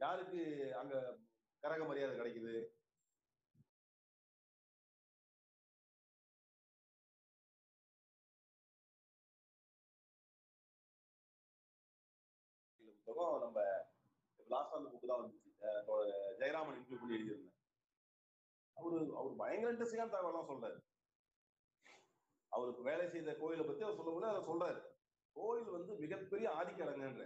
[0.00, 0.40] யாருக்கு
[0.76, 0.94] அங்க
[1.62, 2.54] கரக மரியாதை கிடைக்குது?
[13.06, 13.73] புத்தகம் நம்ம
[14.54, 15.42] லாஸ்ட் அந்த புக்கு தான் வந்துச்சு
[16.40, 17.54] ஜெயராமன் இன்க்ளூட் பண்ணி எழுதியிருந்தேன்.
[18.78, 20.78] அவரு அவர் பயங்கர இன்ட்ரெஸ்டிங்கான தகவலாம் சொல்றாரு.
[22.52, 24.80] அவருக்கு வேலை செய்த கோயிலை பத்தி அவர் சொல்லும்போது அதை சொல்றாரு.
[25.36, 27.24] கோயில் வந்து மிகப்பெரிய ஆதிக்க இடங்கன்ற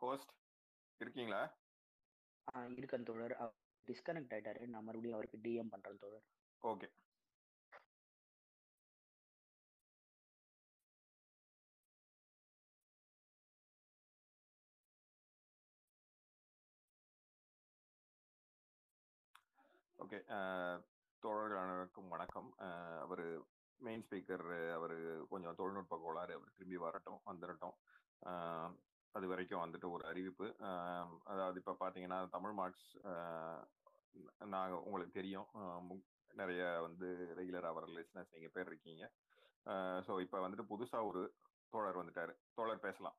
[0.00, 0.30] ஹோஸ்ட்
[1.00, 1.40] இருக்கீங்களா?
[2.76, 3.34] இருக்கேன் தோழர்.
[3.86, 4.66] டிஸ்கனெக்ட் ஆயிட்டாரு.
[4.66, 6.26] நான் மறுபடியும் அவருக்கு டிஎம் பண்றேன் தோழர்.
[6.62, 6.88] ஓகே.
[19.98, 20.18] ஓகே.
[21.18, 22.54] தோழர்கள் அனைவருக்கும் வணக்கம்.
[23.04, 23.24] அவர்
[23.78, 27.76] மெயின் ஸ்பீக்கர் அவர் கொஞ்சம் தொழில்நுட்ப கோளாறு அவர் திரும்பி வரட்டும் வந்துடட்டும்
[29.14, 30.46] அது வரைக்கும் வந்துட்டு ஒரு அறிவிப்பு.
[31.32, 32.88] அதாவது இப்போ பார்த்தீங்கன்னா தமிழ் மார்க்ஸ்
[34.54, 35.48] நாங்கள் உங்களுக்கு தெரியும்.
[36.40, 37.08] நிறைய வந்து
[37.38, 39.04] ரெகுலராக வர லிஸ்னஸ் நீங்கள் பேர் இருக்கீங்க.
[40.06, 41.22] ஸோ இப்போ வந்துட்டு புதுசாக ஒரு
[41.72, 42.34] தோழர் வந்துட்டாரு.
[42.58, 43.18] தோழர் பேசலாம்.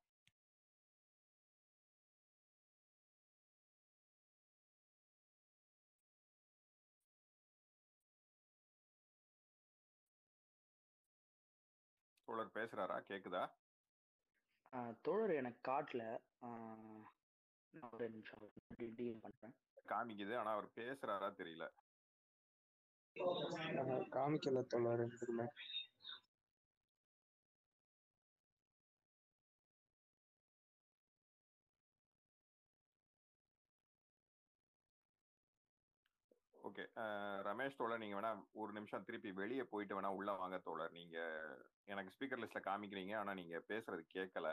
[12.27, 12.97] தோழர் பேசுறாரா?
[13.09, 13.43] கேக்குதா?
[14.73, 16.03] ஆஹ் தோழர் எனக்கு காட்டல
[16.41, 17.03] ஆஹ்
[17.73, 18.45] நான் ஒரு நிமிஷம்
[18.97, 19.55] டிஎம் பண்றேன்.
[19.85, 21.65] காமிக்குது ஆனா அவர் பேசுறாரா தெரியல.
[24.11, 25.05] காமிக்கல தோழர்
[36.81, 36.87] ஓகே.
[37.47, 40.93] ரமேஷ் தோழர் நீங்க வேணா ஒரு நிமிஷம் திருப்பி வெளியே போயிட்டு வேணா உள்ள வாங்க தோழர்.
[40.99, 41.17] நீங்க
[41.87, 43.13] எனக்கு ஸ்பீக்கர் லிஸ்ட்ல காமிக்கிறீங்க.
[43.21, 44.49] ஆனா நீங்க பேசுறது கேட்கல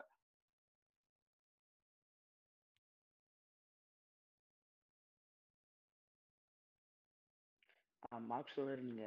[8.31, 9.05] மார்க்ஸ் தோழர் நீங்க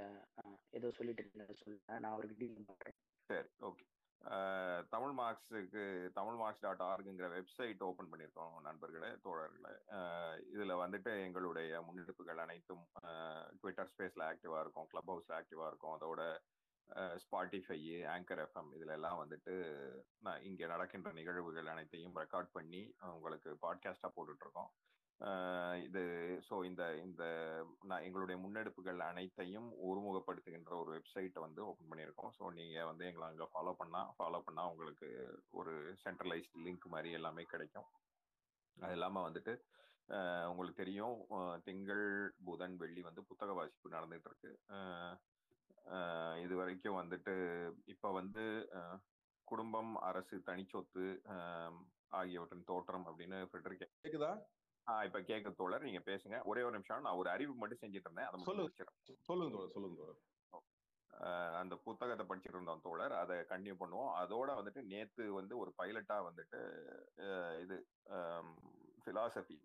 [0.78, 2.00] ஏதோ சொல்லிட்டு இருந்தீங்க சொல்லுங்க.
[2.04, 2.98] நான் அவருக்கு டிஎம் பண்றேன்
[3.30, 3.84] சரி ஓகே.
[4.90, 5.84] தமிழ் மார்க்ஸுக்கு
[6.18, 9.74] தமிழ் மார்க்ஸ் டாட் ஆர்குங்கிற வெப்சைட் ஓப்பன் பண்ணியிருக்கோம் நண்பர்களே தோழர்களை.
[10.54, 12.84] இதில் வந்துட்டு எங்களுடைய முன்னெடுப்புகள் அனைத்தும்
[13.62, 15.96] ட்விட்டர் ஸ்பேஸில் ஆக்டிவாக இருக்கும் கிளப் ஹவுஸில் ஆக்டிவாக இருக்கும்.
[15.98, 16.22] அதோட
[17.24, 17.80] ஸ்பாட்டிஃபை
[18.14, 19.54] ஆங்கர் எஃப்எம் இதுல எல்லாம் வந்துட்டு
[20.26, 22.82] நான் இங்கே நடக்கின்ற நிகழ்வுகள் அனைத்தையும் ரெக்கார்ட் பண்ணி
[23.16, 24.72] உங்களுக்கு பாட்காஸ்டாக போட்டுட்ருக்கோம்.
[25.86, 26.02] இது
[26.48, 27.24] ஸோ இந்த இந்த
[27.90, 32.32] நான் எங்களுடைய முன்னெடுப்புகள் அனைத்தையும் ஒருமுகப்படுத்துகின்ற ஒரு வெப்சைட்டை வந்து ஓப்பன் பண்ணியிருக்கோம்.
[32.38, 35.10] ஸோ நீங்கள் வந்து எங்களை அங்கே ஃபாலோ பண்ணால் ஃபாலோ பண்ணால் உங்களுக்கு
[35.60, 37.90] ஒரு சென்ட்ரலைஸ்ட் லிங்க் மாதிரி எல்லாமே கிடைக்கும்.
[38.78, 39.54] அது இல்லாமல் வந்துட்டு
[40.52, 41.18] உங்களுக்கு தெரியும்
[41.68, 42.06] திங்கள்
[42.48, 44.52] புதன் வெள்ளி வந்து புத்தக வாசிப்பு நடந்துகிட்டு இருக்கு
[46.44, 47.36] இது வரைக்கும் வந்துட்டு
[47.94, 48.44] இப்போ வந்து
[49.48, 51.06] குடும்பம் அரசு தனிச்சொத்து
[52.20, 54.32] ஆகியவற்றின் தோற்றம் அப்படின்னு கேட்குதா கேக்குதா?
[54.88, 56.44] ஆஹ் இப்ப கேட்க தோழர் நீங்க பேசுங்க.
[56.44, 57.02] ஒரே ஒரு நிமிஷம்.
[57.02, 58.26] நான் ஒரு அறிவு மட்டும் செஞ்சுட்டு இருந்தேன்.
[58.26, 58.44] அதை.
[59.20, 60.20] சொல்லுங்க தோழர் சொல்லுங்க தோழர்.
[61.20, 63.12] ஆஹ் அந்த புத்தகத்தை படிச்சுட்டு இருந்தோம் தோழர்.
[63.12, 64.12] அதை கண்டினியூ பண்ணுவோம்.
[64.22, 66.60] அதோட வந்துட்டு நேத்து வந்து ஒரு பைலட்டா வந்துட்டு
[67.62, 67.88] இது
[69.04, 69.58] ஃபிலாசபி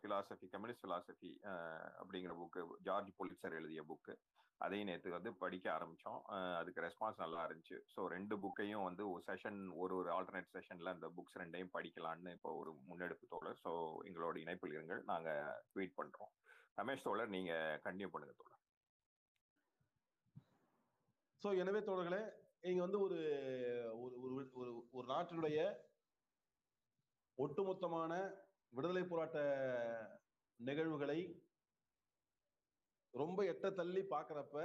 [0.00, 1.30] ஃபிலாசபி கம்யூனிஸ்ட் ஃபிலாசபி
[2.00, 4.14] அப்படிங்கிற புக்கு ஜார்ஜ் பொலிட்சர் எழுதிய புக்கு
[4.64, 6.18] அதையும் நேற்று வந்து படிக்க ஆரம்பித்தோம்
[6.60, 7.76] அதுக்கு ரெஸ்பான்ஸ் நல்லா இருந்துச்சு.
[7.92, 12.50] ஸோ ரெண்டு புக்கையும் வந்து ஒரு செஷன் ஒரு ஒரு ஆல்டர்னேட் செஷனில் அந்த புக்ஸ் ரெண்டையும் படிக்கலான்னு இப்போ
[12.62, 13.56] ஒரு முன்னெடுப்பு தோழர்.
[13.64, 13.70] ஸோ
[14.08, 15.00] எங்களோட இணைப்பில் இருங்கள்.
[15.12, 16.32] நாங்கள் ட்வீட் பண்ணுறோம்
[16.80, 18.60] ரமேஷ் தோழர் நீங்கள் கண்டினியூ பண்ணுங்க தோழர்.
[21.42, 22.22] ஸோ எனவே தோழர்களே
[22.66, 23.18] நீங்கள் வந்து ஒரு
[24.02, 25.58] ஒரு ஒரு ஒரு ஒரு நாட்டினுடைய
[27.38, 28.12] ஒட்டுமொத்தமான
[28.72, 29.38] விடுதலை போராட்ட
[30.60, 31.20] நிகழ்வுகளை
[33.14, 34.56] ரொம்ப எட்ட தள்ளி பார்க்குறப்ப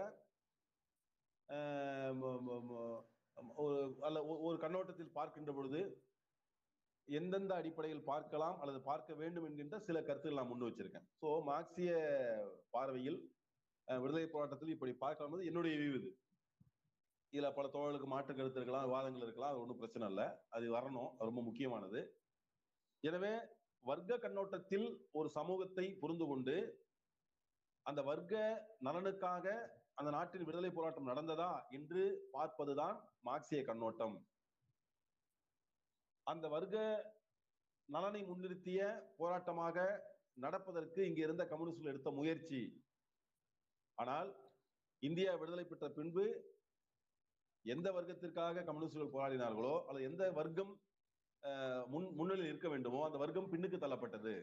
[3.64, 5.80] ஒரு அல்ல ஒ- ஒரு கண்ணோட்டத்தில் பார்க்கின்ற பொழுது
[7.08, 11.08] எந்தெந்த அடிப்படையில் பார்க்கலாம் அல்லது பார்க்க வேண்டும் என்கின்ற சில கருத்துக்கள் நான் முன் வச்சிருக்கேன்.
[11.22, 11.92] ஸோ மார்க்சிய
[12.70, 13.20] பார்வையில்
[13.88, 16.10] விடுதலை போராட்டத்தில் இப்படி பார்க்கலாம் என்னுடைய வியூ இது.
[17.34, 20.26] இதுல பல தோழர்களுக்கு மாற்று கருத்து இருக்கலாம் விவாதங்கள் இருக்கலாம் அது ஒன்றும் பிரச்சனை இல்லை.
[20.50, 22.02] அது வரணும் அது ரொம்ப முக்கியமானது.
[23.04, 23.34] எனவே
[23.86, 26.56] வர்க்க கண்ணோட்டத்தில் ஒரு சமூகத்தை புரிந்து கொண்டு
[27.86, 28.36] அந்த வர்க்க
[28.86, 29.46] நலனுக்காக
[30.00, 34.16] அந்த நாட்டின் விடுதலை போராட்டம் நடந்ததா என்று பார்ப்பதுதான் மார்க்சிய கண்ணோட்டம்.
[36.28, 36.78] அந்த வர்க்க
[37.90, 38.80] நலனை முன்னிறுத்திய
[39.20, 39.78] போராட்டமாக
[40.46, 42.62] நடப்பதற்கு இங்க இருந்த கம்யூனிஸ்ட்கள் எடுத்த முயற்சி.
[43.98, 44.30] ஆனால்
[45.04, 46.26] இந்தியா விடுதலை பெற்ற பின்பு
[47.66, 50.74] எந்த வர்க்கத்திற்காக கம்யூனிஸ்டுகள் போராடினார்களோ அல்லது எந்த வர்க்கம்
[51.90, 54.34] முன் முன்னிலையில் இருக்க வேண்டுமோ அந்த வர்க்கம் பின்னுக்கு தள்ளப்பட்டது.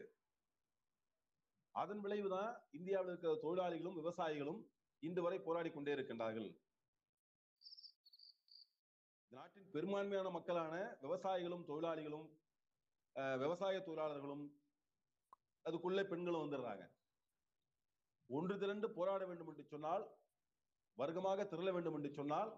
[1.75, 4.59] அதன் விளைவுதான் இந்தியாவில் இருக்கிற தொழிலாளிகளும் விவசாயிகளும்
[5.03, 6.49] இன்று வரை போராடி கொண்டே இருக்கின்றார்கள்.
[9.31, 12.27] நாட்டின் பெரும்பான்மையான மக்களான விவசாயிகளும் தொழிலாளிகளும்
[13.15, 14.43] அஹ், விவசாய தொழிலாளர்களும்
[15.65, 16.83] அதுக்குள்ளே பெண்களும் வந்துடுறாங்க.
[18.29, 20.03] ஒன்று திரண்டு போராட வேண்டும் என்று சொன்னால்
[20.97, 22.51] வர்க்கமாக திரள வேண்டும் என்று சொன்னால்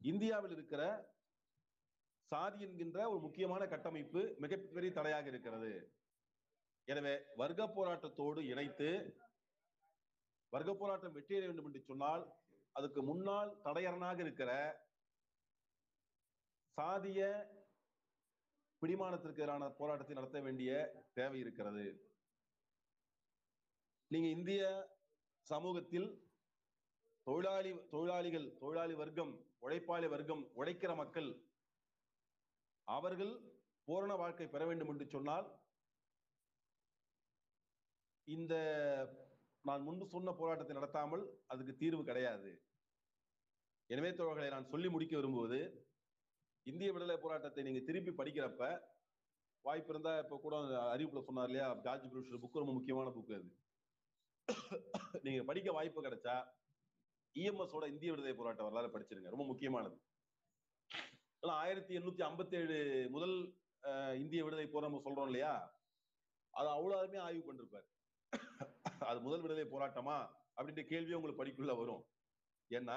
[0.00, 0.82] இந்தியாவில் இருக்கிற
[2.32, 5.72] சாதி என்கின்ற ஒரு முக்கியமான கட்டமைப்பு மிகப்பெரிய தடையாக இருக்கிறது.
[6.88, 8.88] எனவே வர்க்க போராட்டத்தோடு இணைத்து
[10.52, 12.24] வர்க்க போராட்டம் வெற்றியடைய வேண்டும் என்று சொன்னால்
[12.78, 14.50] அதுக்கு முன்னால் தடையரனாக இருக்கிற
[16.78, 17.20] சாதிய
[18.82, 20.70] பிடிமானத்திற்கு எதிரான போராட்டத்தை நடத்த வேண்டிய
[21.18, 21.84] தேவை இருக்கிறது.
[24.10, 24.62] நீங்க இந்திய
[25.50, 26.08] சமூகத்தில்
[27.26, 29.32] தொழிலாளி தொழிலாளிகள் தொழிலாளி வர்க்கம்
[29.64, 31.30] உழைப்பாளி வர்க்கம் உழைக்கிற மக்கள்
[32.88, 33.32] அவர்கள்
[33.88, 35.46] பூரண வாழ்க்கை பெற வேண்டும் என்று சொன்னால்
[38.28, 38.54] இந்த
[39.64, 42.50] நான் முன்பு சொன்ன போராட்டத்தை நடத்தாமல் அதுக்கு தீர்வு கிடையாது.
[43.90, 45.60] எனவே தோழர்களை நான் சொல்லி முடிக்க விரும்புவது
[46.70, 48.62] இந்திய விடுதலை போராட்டத்தை நீங்க திருப்பி படிக்கிறப்ப
[49.64, 50.56] வாய்ப்பு இருந்தா இப்ப கூட
[50.94, 53.50] அறிவிப்புல சொன்னார் இல்லையா ஜார்ஜ் புருஷ் புக்கு ரொம்ப முக்கியமான புக்கு அது.
[55.26, 56.36] நீங்க படிக்க வாய்ப்பு கிடைச்சா
[57.36, 59.96] இஎம்எஸ் இந்திய விடுதலை போராட்ட வரலாறு படிச்சிருங்க ரொம்ப முக்கியமானது.
[61.44, 62.76] ஆனா ஆயிரத்தி எண்ணூத்தி ஐம்பத்தி ஏழு
[63.10, 63.34] முதல்
[63.84, 65.50] அஹ், இந்திய விடுதலை போர் நம்ம சொல்றோம் இல்லையா?
[66.54, 67.86] அது அவ்வளோ அருமையா ஆய்வு பண்ணிருப்பாரு.
[69.08, 70.16] அது முதல் விடுதலை போராட்டமா?
[70.56, 72.02] அப்படின்ற கேள்வியும் உங்களுக்கு படிக்குள்ள வரும்.
[72.70, 72.96] ஏன்னா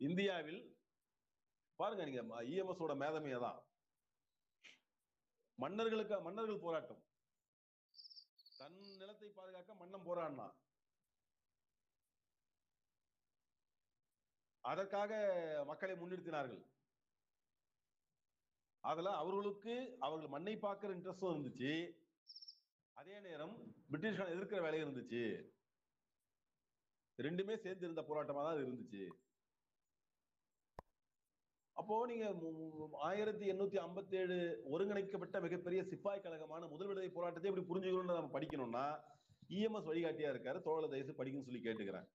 [0.00, 0.60] இந்தியாவில்
[1.78, 3.60] பாருங்க நீங்க இஎம்எஸோட மேதமையை தான்.
[5.58, 7.00] மன்னர்களுக்கு மன்னர்கள் போராட்டம்.
[8.58, 10.48] தன் நிலத்தை பாதுகாக்க மன்னன் போராடினா.
[14.64, 15.12] அதற்காக
[15.66, 16.62] மக்களை முன்னிறுத்தினார்கள்.
[18.88, 19.74] அதுல அவர்களுக்கு
[20.06, 21.72] அவர்கள் மண்ணை பார்க்கிற இன்ட்ரெஸ்டும் இருந்துச்சு.
[23.00, 23.56] அதே நேரம்
[23.90, 25.24] பிரிட்டிஷ்காரன் எதிர்க்கிற வேலையும் இருந்துச்சு.
[27.18, 29.04] ரெண்டுமே சேர்ந்து இருந்த போராட்டமா தான் இருந்துச்சு.
[31.80, 32.26] அப்போ நீங்க
[33.08, 34.36] ஆயிரத்தி எண்ணூத்தி ஐம்பத்தி ஏழு
[34.72, 38.84] ஒருங்கிணைக்கப்பட்ட மிகப்பெரிய சிப்பாய் கழகமான முதல் விடுதலை போராட்டத்தை எப்படி புரிஞ்சுக்கணும்னு நம்ம படிக்கணும்னா
[39.56, 42.08] இஎம்எஸ் வழிகாட்டியா இருக்காரு தோழ தயசு படிக்கணும்னு சொல்லி கேட்டுக்கிறேன்.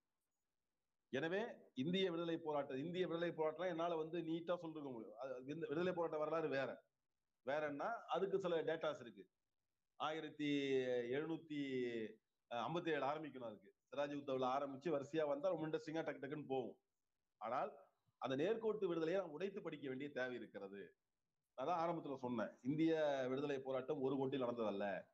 [1.09, 1.41] எனவே
[1.73, 5.17] இந்திய விடுதலை போராட்டம் இந்திய விடுதலை போராட்டம் என்னால வந்து நீட்டா சொல்லிருக்க முடியும்.
[5.21, 6.83] அது- இந்த விடுதலை போராட்ட வரலாறு வேற.
[7.45, 9.27] வேறன்னா அதுக்கு சில டேட்டாஸ் இருக்கு.
[9.95, 10.45] ஆயிரத்தி
[10.85, 11.61] எழுநூத்தி
[12.49, 13.75] ஐம்பத்தி ஏழு ஆரம்பிக்கணும் அதுக்கு.
[13.91, 16.77] சிராஜ் உத்தவ்ல ஆரம்பிச்சு வரிசையா வந்தா ரொம்ப இன்ட்ரெஸ்டிங்கா டக்கு டக்குன்னு போகும்.
[17.37, 17.77] ஆனால்
[18.17, 20.95] அந்த நேர்கோட்டு விடுதலையை நாம் உடைத்து படிக்க வேண்டிய தேவை இருக்கிறது.
[21.61, 22.57] அதான் ஆரம்பத்துல சொன்னேன்.
[22.61, 25.13] இந்திய விடுதலை போராட்டம் ஒரு கோட்டில் நடந்ததல்ல.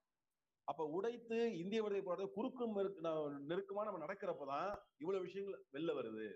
[0.68, 2.76] அப்ப உடைத்து இந்திய விடுதலை போராட்ட குறுக்கும்
[3.49, 6.28] நெருக்கமா நம்ம நடக்கிறப்பதான் இவ்வளவு விஷயங்கள் வெளில வருது.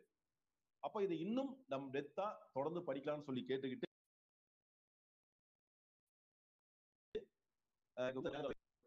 [0.84, 3.84] அப்ப இதை இன்னும் நம் டெத்தா தொடர்ந்து படிக்கலாம்னு சொல்லி கேட்டுக்கிட்டு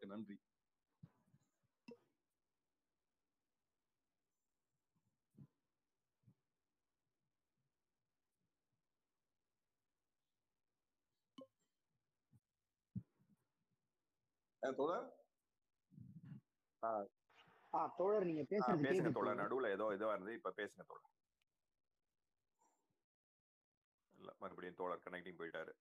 [0.01, 0.35] நன்றி.
[14.63, 15.05] தொடர்
[17.97, 19.15] தோழர் நீங்க பேசுறது பேசுங்க தோழர்.
[19.17, 19.41] தோழர்.
[19.41, 21.07] நடுவுல ஏதோ இதுவா இருந்து இப்ப பேசுங்க தோழர்.
[24.19, 25.73] இல்ல மறுபடியும் தோழர் கனெக்டிங் போயிட்டாரு.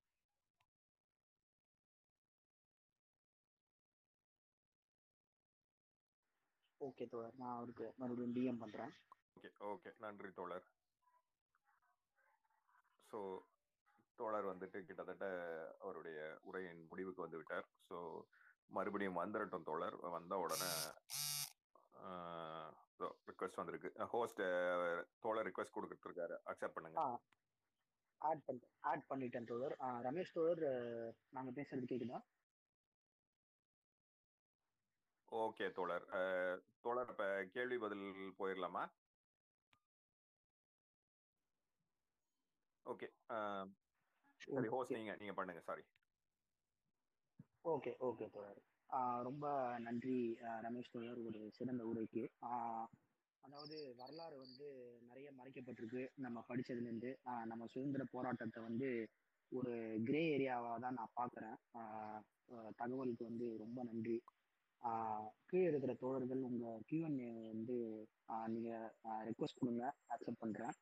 [6.80, 8.92] ஓகே தோழர் நான் அவருக்கு மறுபடியும் டிஎம் பண்றேன்.
[9.36, 9.90] Okay okay.
[9.98, 10.66] நன்றி தோழர்.
[13.10, 13.18] ஸோ
[14.18, 15.26] தோழர் வந்துட்டு கிட்டத்தட்ட
[15.78, 17.66] அவருடைய உரையின் முடிவுக்கு வந்து விட்டார்.
[17.88, 17.98] ஸோ
[18.70, 19.96] மறுபடியும் வந்துடட்டும் தோழர்.
[20.10, 20.70] வந்த உடனே
[23.28, 23.90] ரிக்வெஸ்ட் வந்திருக்கு.
[24.12, 24.40] ஹோஸ்ட்
[25.20, 26.98] தோழர் ரிக்வெஸ்ட் கொடுத்துருக்காரு அக்செப்ட் பண்ணுங்க.
[28.20, 29.74] ஆட் பண்ணிட்டேன் ஆட் பண்ணிட்டேன் தோழர்.
[30.06, 32.18] ரமேஷ் தோழர் அஹ், நாங்க பேசுறது கேக்குதா?
[35.32, 36.06] ஓகே தோழர்.
[36.82, 38.06] தோழர் இப்ப கேள்வி பதில்
[38.38, 38.84] போயிடலாமா
[42.86, 43.06] ஓகே
[44.40, 45.82] சரி ஹோஸ்ட் நீங்க நீங்க பண்ணுங்க சாரி
[47.64, 48.60] ஓகே ஓகே தோழர்.
[49.28, 49.46] ரொம்ப
[49.86, 50.18] நன்றி
[50.66, 52.22] ரமேஷ் தோழர் ஒரு சிறந்த உரைக்கு.
[53.44, 54.66] அதாவது வரலாறு வந்து
[55.08, 56.02] நிறைய மறைக்கப்பட்டிருக்கு.
[56.24, 57.10] நம்ம படிச்சதுலேருந்து
[57.50, 58.88] நம்ம சுதந்திர போராட்டத்தை வந்து
[59.52, 59.74] ஒரு
[60.08, 61.56] கிரே ஏரியாவாக தான் நான் பார்க்குறேன்.
[62.80, 64.18] தகவலுக்கு வந்து ரொம்ப நன்றி.
[65.50, 67.76] கீழே இருக்கிற தோழர்கள் உங்கள் கியூஎன்ஏ வந்து
[68.54, 68.88] நீங்கள்
[69.28, 69.84] ரெக்வஸ்ட் கொடுங்க
[70.14, 70.74] அக்செப்ட் பண்ணுறேன்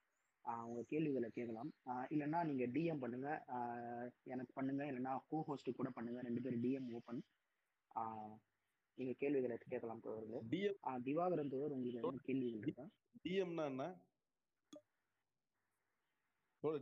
[0.65, 1.71] உங்க கேள்விகளை கேட்கலாம்.
[2.11, 3.29] இல்லைன்னா நீங்க டிஎம் பண்ணுங்க.
[4.25, 4.85] எனக்கு பண்ணுங்க.
[4.85, 6.21] இல்லைன்னா கோ ஹோஸ்ட் கூட பண்ணுங்க.
[6.21, 7.21] ரெண்டு பேரும் டிஎம் ஓப்பன்
[8.99, 10.41] நீங்க கேள்விகளை கேட்கலாம் தோழர்களே.
[10.51, 12.85] டிஎம் ஆ, திவாகரன் தோழர் உங்களுக்கு என்ன கேள்விகள் இருக்கா?
[13.25, 13.87] டிஎம்னா என்ன?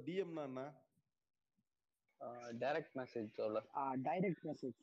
[0.06, 0.62] டிஎம்னா என்ன?
[2.60, 3.58] டைரக்ட் மெசேஜ் சொல்ல
[4.02, 4.78] டைரக்ட் மெசேஜ்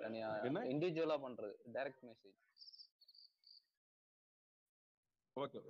[0.00, 0.28] தனியா?
[0.72, 1.54] இண்டிவிஜுவலா பண்றது.
[1.72, 2.36] Direct message
[5.36, 5.60] okay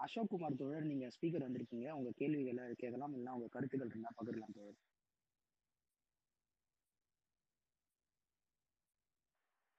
[0.00, 1.88] Ashok Kumar தோழர் நீங்க ஸ்பீக்கர் வந்திருக்கீங்க.
[1.98, 4.78] உங்க கேள்விகளை கேட்கலாம் இல்லைன்னா உங்க கருத்துக்கள் இருந்தா பகிரலாம் தோழர்.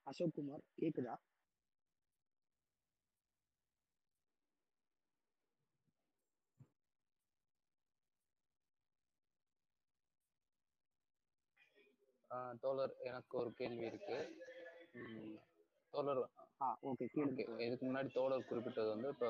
[0.07, 1.15] அசோக் குமார் கேக்குதா?
[12.63, 14.17] தோழர் எனக்கு ஒரு கேள்வி இருக்கு.
[15.93, 16.21] தோழர்
[16.61, 17.05] ஆ ஓகே
[17.67, 19.29] இதுக்கு முன்னாடி தோழர் குறிப்பிட்டது வந்து இப்போ